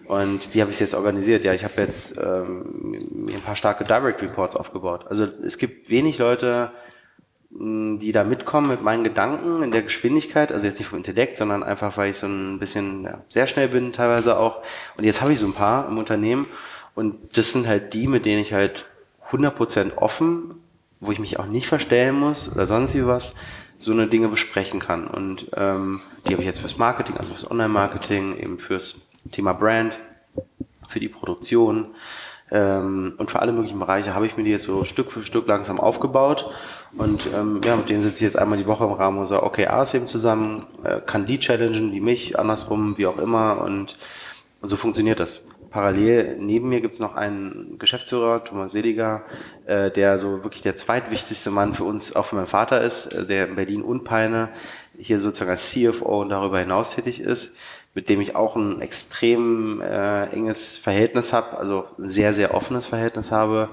[0.08, 1.44] Und wie habe ich es jetzt organisiert?
[1.44, 2.96] Ja, ich habe jetzt ähm,
[3.26, 5.04] mir ein paar starke Direct Reports aufgebaut.
[5.08, 6.72] Also es gibt wenig Leute,
[7.50, 11.62] die da mitkommen mit meinen Gedanken in der Geschwindigkeit, also jetzt nicht vom Intellekt, sondern
[11.62, 14.62] einfach, weil ich so ein bisschen ja, sehr schnell bin teilweise auch.
[14.96, 16.46] Und jetzt habe ich so ein paar im Unternehmen
[16.94, 18.86] und das sind halt die, mit denen ich halt
[19.30, 20.54] 100% offen,
[21.00, 23.34] wo ich mich auch nicht verstellen muss oder sonst wie was,
[23.76, 25.06] so eine Dinge besprechen kann.
[25.06, 29.98] Und ähm, die habe ich jetzt fürs Marketing, also fürs Online-Marketing, eben fürs Thema Brand,
[30.88, 31.94] für die Produktion
[32.50, 35.46] ähm, und für alle möglichen Bereiche habe ich mir die jetzt so Stück für Stück
[35.46, 36.50] langsam aufgebaut.
[36.96, 39.94] Und ähm, ja, mit denen sitze ich jetzt einmal die Woche im Rahmen unserer OKRs
[39.94, 43.60] eben zusammen, äh, kann die challengen, die mich, andersrum, wie auch immer.
[43.60, 43.98] Und,
[44.62, 45.44] und so funktioniert das.
[45.70, 49.24] Parallel neben mir gibt es noch einen Geschäftsführer, Thomas Seliger,
[49.66, 53.26] äh, der so wirklich der zweitwichtigste Mann für uns, auch für meinen Vater ist, äh,
[53.26, 54.48] der in Berlin und Peine
[54.96, 57.54] hier sozusagen als CFO und darüber hinaus tätig ist
[57.98, 62.86] mit dem ich auch ein extrem äh, enges Verhältnis habe, also ein sehr, sehr offenes
[62.86, 63.70] Verhältnis habe.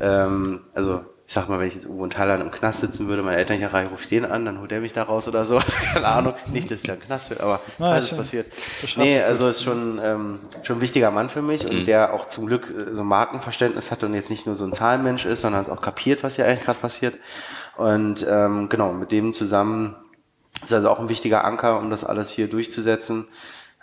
[0.00, 3.22] Ähm, also ich sag mal, wenn ich jetzt irgendwo in Thailand im Knast sitzen würde,
[3.22, 5.44] meine Eltern nicht erreichen, rufe ich den an, dann holt er mich da raus oder
[5.44, 5.60] so.
[5.92, 6.34] Keine Ahnung.
[6.52, 8.46] Nicht, dass ich da im Knast wird, aber Na, falls es passiert.
[8.96, 11.86] Nee, also ist schon, ähm, schon ein wichtiger Mann für mich und mhm.
[11.86, 15.24] der auch zum Glück äh, so Markenverständnis hat und jetzt nicht nur so ein Zahlenmensch
[15.24, 17.14] ist, sondern es auch kapiert, was hier eigentlich gerade passiert.
[17.76, 19.94] Und ähm, genau, mit dem zusammen
[20.64, 23.26] ist also auch ein wichtiger Anker, um das alles hier durchzusetzen.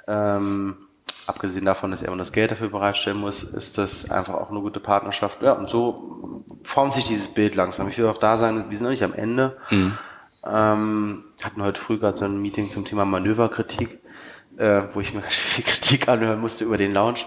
[0.08, 0.76] Ähm,
[1.28, 4.60] abgesehen davon, dass er immer das Geld dafür bereitstellen muss, ist das einfach auch eine
[4.60, 5.42] gute Partnerschaft.
[5.42, 7.90] Ja, und so formt sich dieses Bild langsam.
[7.90, 9.58] Ich will auch da sagen, wir sind noch nicht am Ende.
[9.70, 9.98] Mhm.
[10.46, 14.00] Ähm, hatten heute früh gerade so ein Meeting zum Thema Manöverkritik,
[14.58, 17.26] äh, wo ich mir ganz viel Kritik anhören musste über den Launch.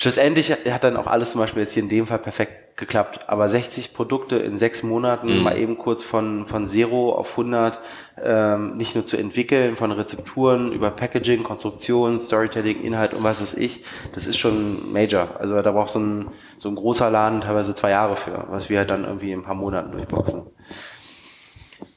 [0.00, 3.28] Schlussendlich hat dann auch alles zum Beispiel jetzt hier in dem Fall perfekt geklappt.
[3.28, 5.42] Aber 60 Produkte in sechs Monaten, mhm.
[5.42, 7.78] mal eben kurz von, von Zero auf 100,
[8.24, 13.52] ähm, nicht nur zu entwickeln, von Rezepturen über Packaging, Konstruktion, Storytelling, Inhalt und was weiß
[13.58, 13.84] ich,
[14.14, 15.36] das ist schon Major.
[15.38, 18.78] Also da braucht so ein, so ein großer Laden teilweise zwei Jahre für, was wir
[18.78, 20.46] halt dann irgendwie in ein paar Monaten durchboxen.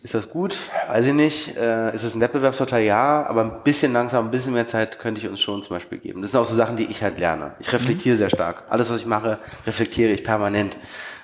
[0.04, 0.58] Ist das gut?
[0.89, 1.56] Weiß ich nicht.
[1.56, 2.84] Äh, ist es ein Wettbewerbsvorteil?
[2.84, 5.97] Ja, aber ein bisschen langsam, ein bisschen mehr Zeit könnte ich uns schon zum Beispiel
[5.97, 6.22] geben.
[6.22, 7.56] Das sind auch so Sachen, die ich halt lerne.
[7.60, 8.18] Ich reflektiere mhm.
[8.18, 8.66] sehr stark.
[8.70, 10.76] Alles, was ich mache, reflektiere ich permanent.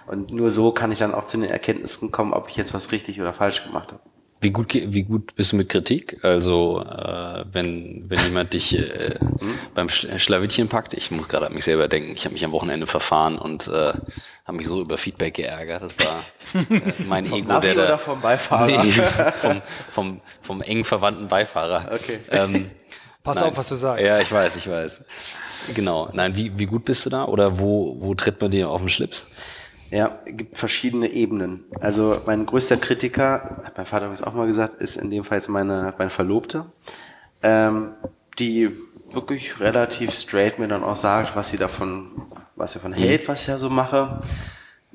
[0.07, 2.93] Und nur so kann ich dann auch zu den Erkenntnissen kommen, ob ich jetzt was
[2.93, 4.01] richtig oder falsch gemacht habe.
[4.41, 6.23] Wie gut, wie gut bist du mit Kritik?
[6.23, 9.59] Also äh, wenn, wenn jemand dich äh, hm?
[9.75, 12.87] beim Schlawittchen packt, ich muss gerade an mich selber denken, ich habe mich am Wochenende
[12.87, 13.93] verfahren und äh,
[14.45, 15.83] habe mich so über Feedback geärgert.
[15.83, 16.23] Das war
[16.53, 18.65] äh, mein vom Ego, Navi der da, oder vom Beifahrer?
[18.65, 18.91] Nee,
[19.41, 19.61] vom,
[19.91, 21.89] vom, vom eng verwandten Beifahrer.
[21.93, 22.19] Okay.
[22.31, 22.71] Ähm,
[23.23, 23.49] Pass nein.
[23.49, 24.05] auf, was du sagst.
[24.05, 25.03] Ja, ich weiß, ich weiß.
[25.73, 26.09] Genau.
[26.13, 27.25] Nein, wie, wie gut bist du da?
[27.25, 29.27] Oder wo, wo tritt man dir auf den Schlips?
[29.91, 31.65] Ja, gibt verschiedene Ebenen.
[31.79, 35.37] Also mein größter Kritiker, hat mein Vater übrigens auch mal gesagt, ist in dem Fall
[35.37, 36.65] jetzt meine, meine Verlobte,
[37.41, 37.93] ähm,
[38.37, 38.69] die
[39.11, 42.21] wirklich relativ straight mir dann auch sagt, was sie davon,
[42.55, 42.97] was sie davon mhm.
[42.97, 44.21] hält, was ich ja so mache.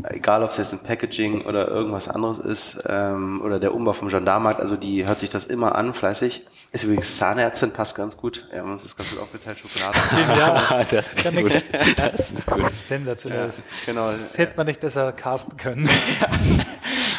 [0.03, 4.09] Egal, ob es jetzt ein Packaging oder irgendwas anderes ist ähm, oder der Umbau vom
[4.09, 6.45] Gendarmarkt, also die hört sich das immer an, fleißig.
[6.73, 8.49] Ist übrigens Zahnärztin, passt ganz gut.
[8.51, 9.97] Wir haben uns das ganz gut aufgeteilt, Schokolade.
[10.37, 11.65] ja, das ist gut.
[11.97, 12.75] Das ist gut.
[12.75, 13.47] Sensationell.
[13.47, 13.53] Ja,
[13.87, 14.11] genau.
[14.21, 15.89] Das hätte man nicht besser casten können.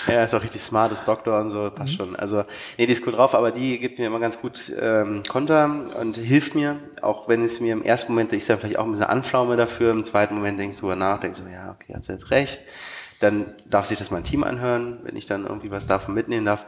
[0.07, 1.97] ja, ist auch richtig smart, ist Doktor und so, passt mhm.
[1.97, 2.15] schon.
[2.15, 2.43] Also,
[2.77, 6.17] nee, die ist cool drauf, aber die gibt mir immer ganz gut ähm, Konter und
[6.17, 9.07] hilft mir, auch wenn es mir im ersten Moment, ich sage vielleicht auch ein bisschen
[9.07, 12.13] Anflaume dafür, im zweiten Moment denke ich drüber nach, denke so, ja, okay, hat sie
[12.13, 12.59] jetzt recht
[13.19, 16.65] dann darf sich das mein Team anhören, wenn ich dann irgendwie was davon mitnehmen darf.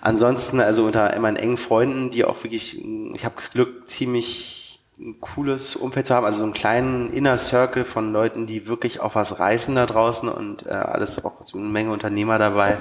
[0.00, 2.82] Ansonsten, also unter meinen engen Freunden, die auch wirklich,
[3.14, 4.61] ich habe das Glück, ziemlich
[5.02, 9.00] ein cooles Umfeld zu haben, also so einen kleinen Inner Circle von Leuten, die wirklich
[9.00, 12.78] auch was reißen da draußen und äh, alles auch eine Menge Unternehmer dabei,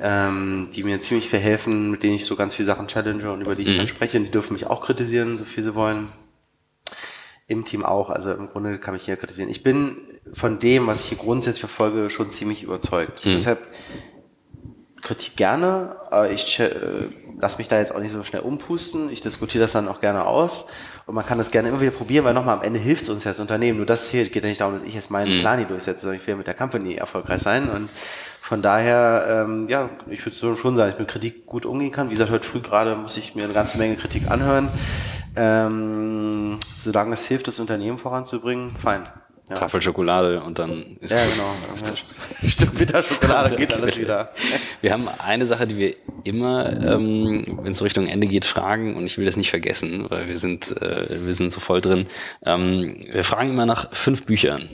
[0.00, 3.42] ähm, die mir ziemlich viel helfen, mit denen ich so ganz viele Sachen challenge und
[3.42, 3.78] über die ich mhm.
[3.78, 4.18] dann spreche.
[4.18, 6.08] Und die dürfen mich auch kritisieren, so viel sie wollen.
[7.46, 9.50] Im Team auch, also im Grunde kann mich hier kritisieren.
[9.50, 9.98] Ich bin
[10.32, 13.24] von dem, was ich hier grundsätzlich verfolge, schon ziemlich überzeugt.
[13.24, 13.34] Mhm.
[13.34, 13.58] Deshalb
[15.02, 16.70] Kritik gerne, aber ich äh,
[17.38, 19.10] lasse mich da jetzt auch nicht so schnell umpusten.
[19.10, 20.66] Ich diskutiere das dann auch gerne aus
[21.06, 23.24] und man kann das gerne immer wieder probieren, weil nochmal am Ende hilft es uns
[23.24, 23.76] ja als Unternehmen.
[23.76, 25.40] Nur das zählt, geht ja nicht darum, dass ich jetzt meinen mhm.
[25.40, 27.90] Plan hier durchsetze, sondern ich will mit der Company erfolgreich sein und
[28.40, 32.08] von daher, ähm, ja, ich würde schon sagen, ich mit Kritik gut umgehen kann.
[32.08, 34.68] Wie gesagt, heute früh gerade muss ich mir eine ganze Menge Kritik anhören.
[35.34, 39.02] Ähm, solange es hilft, das Unternehmen voranzubringen, fein.
[39.48, 39.56] Ja.
[39.56, 41.54] Tafel Schokolade und dann ist Ja, genau.
[42.42, 42.48] Ja.
[42.48, 44.30] Stück Bitterschokolade geht alles wieder.
[44.82, 45.94] Wir haben eine Sache, die wir
[46.24, 50.06] immer, ähm, wenn es so Richtung Ende geht, fragen und ich will das nicht vergessen,
[50.08, 52.06] weil wir sind, äh, wir sind so voll drin.
[52.44, 54.68] Ähm, wir fragen immer nach fünf Büchern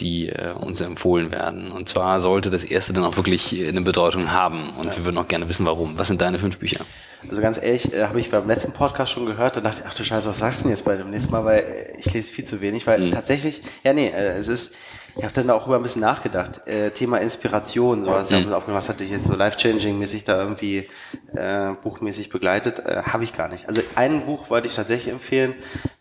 [0.00, 1.70] die äh, uns empfohlen werden.
[1.70, 4.70] Und zwar sollte das erste dann auch wirklich eine Bedeutung haben.
[4.76, 4.96] Und ja.
[4.96, 5.98] wir würden auch gerne wissen, warum.
[5.98, 6.84] Was sind deine fünf Bücher?
[7.28, 10.04] Also ganz ehrlich, äh, habe ich beim letzten Podcast schon gehört und dachte, ach du
[10.04, 11.44] Scheiße, was sagst du denn jetzt bei dem nächsten Mal?
[11.44, 13.12] Weil äh, ich lese viel zu wenig, weil mhm.
[13.12, 14.74] tatsächlich, ja nee, äh, es ist,
[15.16, 16.66] ich habe dann da auch über ein bisschen nachgedacht.
[16.66, 18.50] Äh, Thema Inspiration, so, also mhm.
[18.66, 20.88] was hat dich jetzt so life-changing-mäßig da irgendwie
[21.34, 23.68] äh, buchmäßig begleitet, äh, habe ich gar nicht.
[23.68, 25.54] Also ein Buch wollte ich tatsächlich empfehlen,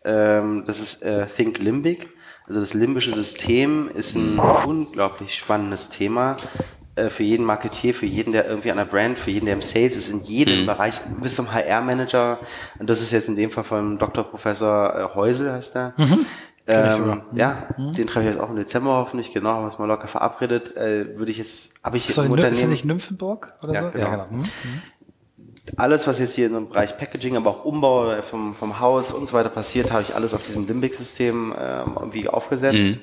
[0.03, 2.09] ähm, das ist äh, Think Limbic
[2.49, 6.35] also das limbische System ist ein unglaublich spannendes Thema
[6.95, 9.61] äh, für jeden Marketier, für jeden, der irgendwie an der Brand, für jeden, der im
[9.61, 10.65] Sales ist, in jedem mhm.
[10.65, 12.39] Bereich, bis zum HR-Manager.
[12.79, 14.23] Und das ist jetzt in dem Fall von Dr.
[14.23, 15.93] Professor äh, Heusel, heißt er.
[15.97, 16.25] Mhm.
[16.69, 17.93] Ähm, ja, mhm.
[17.93, 20.77] den treffe ich jetzt auch im Dezember hoffentlich, genau, haben wir uns mal locker verabredet.
[20.77, 22.53] Äh, würde ich jetzt, habe ich so, im Unternehmen.
[22.53, 23.91] Ist er nicht Nymphenburg oder ja, so?
[23.91, 24.05] Genau.
[24.05, 24.27] Ja, genau.
[24.29, 24.43] Mhm
[25.77, 29.33] alles, was jetzt hier im Bereich Packaging, aber auch Umbau vom, vom Haus und so
[29.33, 32.75] weiter passiert, habe ich alles auf diesem Limbic-System ähm, irgendwie aufgesetzt.
[32.75, 32.99] Mhm.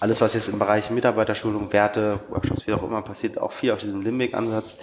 [0.00, 3.80] Alles, was jetzt im Bereich Mitarbeiterschulung, Werte, Workshops, wie auch immer passiert, auch viel auf
[3.80, 4.76] diesem Limbic-Ansatz.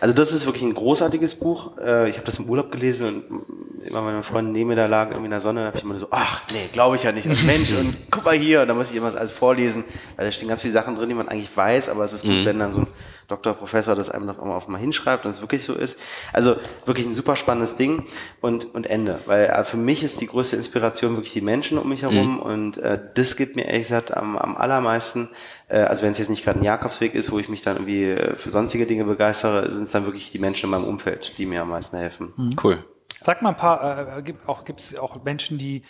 [0.00, 1.78] Also das ist wirklich ein großartiges Buch.
[1.78, 5.12] Äh, ich habe das im Urlaub gelesen und immer meine Freunde neben mir da lagen,
[5.12, 7.26] irgendwie in der Sonne, habe ich immer so, ach nee, glaube ich ja nicht.
[7.26, 9.84] Und Mensch, und guck mal hier, und da muss ich immer alles vorlesen,
[10.16, 12.32] weil da stehen ganz viele Sachen drin, die man eigentlich weiß, aber es ist gut,
[12.32, 12.44] mhm.
[12.44, 12.86] wenn dann so ein
[13.28, 15.98] Doktor, Professor das einem das auch mal, auf mal hinschreibt und es wirklich so ist.
[16.32, 18.04] Also wirklich ein super spannendes Ding
[18.40, 19.20] und, und Ende.
[19.26, 22.38] Weil äh, für mich ist die größte Inspiration wirklich die Menschen um mich herum mhm.
[22.38, 25.28] und äh, das gibt mir ehrlich gesagt am, am allermeisten,
[25.68, 28.04] äh, also wenn es jetzt nicht gerade ein Jakobsweg ist, wo ich mich dann irgendwie
[28.04, 31.46] äh, für sonstige Dinge begeistere, sind es dann wirklich die Menschen in meinem Umfeld, die
[31.46, 32.32] mir am meisten helfen.
[32.36, 32.54] Mhm.
[32.62, 32.78] Cool.
[33.26, 35.82] Sag mal ein paar, äh, gibt auch gibt es auch Menschen, die,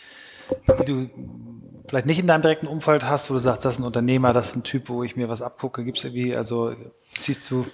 [0.81, 1.11] die du
[1.87, 4.47] vielleicht nicht in deinem direkten Umfeld hast, wo du sagst, das ist ein Unternehmer, das
[4.49, 6.75] ist ein Typ, wo ich mir was abgucke, gibt es irgendwie, also
[7.21, 7.67] siehst du?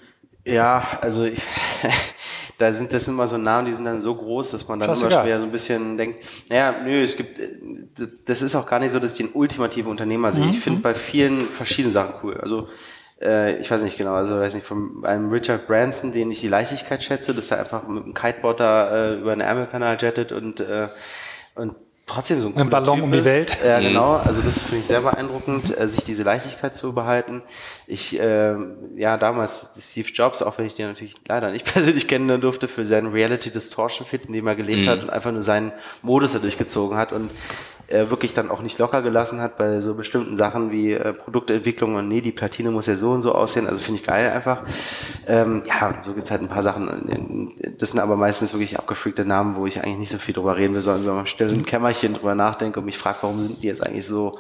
[0.44, 1.40] Ja, also ich,
[2.58, 5.02] da sind das immer so Namen, die sind dann so groß, dass man dann Schau,
[5.02, 5.24] immer egal.
[5.26, 7.38] schwer so ein bisschen denkt, naja, nö, es gibt,
[8.26, 10.44] das ist auch gar nicht so, dass ich den ultimativen Unternehmer sehe.
[10.44, 10.50] Mhm.
[10.50, 12.36] Ich finde bei vielen verschiedene Sachen cool.
[12.38, 12.66] Also
[13.22, 16.48] äh, ich weiß nicht genau, also weiß nicht, von einem Richard Branson, den ich die
[16.48, 20.60] Leichtigkeit schätze, dass er einfach mit einem Kiteboard da äh, über den Ärmelkanal jettet und,
[20.60, 20.88] äh,
[21.54, 21.74] und
[22.06, 23.56] trotzdem so ein, ein Ballon typ um die Welt.
[23.64, 23.84] Ja, mhm.
[23.84, 24.16] genau.
[24.16, 27.42] Also das finde ich sehr beeindruckend, äh, sich diese Leichtigkeit zu behalten.
[27.86, 28.54] Ich, äh,
[28.96, 32.84] ja, damals Steve Jobs, auch wenn ich den natürlich leider nicht persönlich kennen durfte, für
[32.84, 34.88] seinen Reality Distortion Fit, in dem er gelebt mhm.
[34.88, 37.30] hat und einfach nur seinen Modus da durchgezogen hat und
[37.92, 41.94] er wirklich dann auch nicht locker gelassen hat bei so bestimmten Sachen wie äh, Produktentwicklung
[41.94, 43.66] und nee, die Platine muss ja so und so aussehen.
[43.66, 44.62] Also finde ich geil einfach.
[45.26, 47.54] Ähm, ja, so gibt's halt ein paar Sachen.
[47.78, 50.74] Das sind aber meistens wirklich abgefreakte Namen, wo ich eigentlich nicht so viel drüber reden
[50.74, 53.66] will, sondern wenn man still im Kämmerchen drüber nachdenke und mich fragt, warum sind die
[53.66, 54.32] jetzt eigentlich so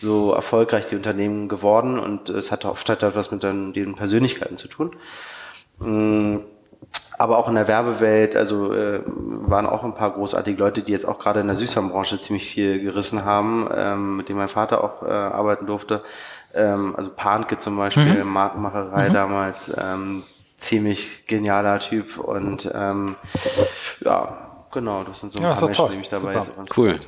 [0.00, 4.56] so erfolgreich die Unternehmen geworden und es hat oft halt etwas mit den, den Persönlichkeiten
[4.56, 4.96] zu tun.
[5.78, 6.38] Mm,
[7.20, 11.06] aber auch in der Werbewelt, also äh, waren auch ein paar großartige Leute, die jetzt
[11.06, 15.02] auch gerade in der Süßwasserbranche ziemlich viel gerissen haben, ähm, mit dem mein Vater auch
[15.02, 16.02] äh, arbeiten durfte.
[16.54, 18.32] Ähm, also Panke zum Beispiel, mhm.
[18.32, 19.12] Markenmacherei mhm.
[19.12, 20.22] damals, ähm,
[20.56, 23.16] ziemlich genialer Typ und ähm,
[24.02, 25.90] ja, genau, das sind so ein ja, paar Menschen, toll.
[25.90, 26.64] die mich dabei Super.
[26.74, 26.98] Cool.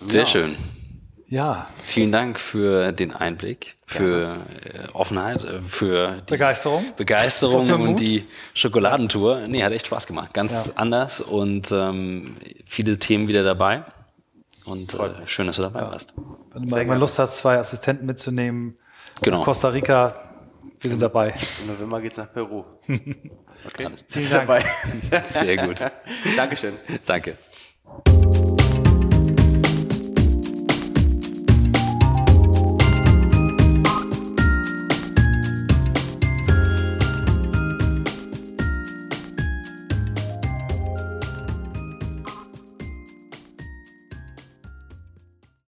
[0.00, 0.26] Sehr ja.
[0.26, 0.56] schön.
[1.28, 1.68] Ja.
[1.82, 4.84] Vielen Dank für den Einblick, für ja.
[4.84, 9.48] Äh, Offenheit, äh, für die Begeisterung, Begeisterung für und die Schokoladentour.
[9.48, 10.34] Nee, hat echt Spaß gemacht.
[10.34, 10.72] Ganz ja.
[10.76, 13.84] anders und ähm, viele Themen wieder dabei.
[14.64, 15.90] Und äh, schön, dass du dabei ja.
[15.90, 16.14] warst.
[16.52, 18.78] Wenn du mal Lust hast, zwei Assistenten mitzunehmen,
[19.20, 19.42] genau.
[19.42, 20.30] Costa Rica,
[20.80, 21.34] wir sind dabei.
[21.62, 22.64] Im November geht's nach Peru.
[23.66, 23.88] Okay.
[24.08, 24.64] Vielen Dank.
[25.24, 25.80] Sehr gut.
[26.36, 26.74] Dankeschön.
[27.06, 27.38] Danke.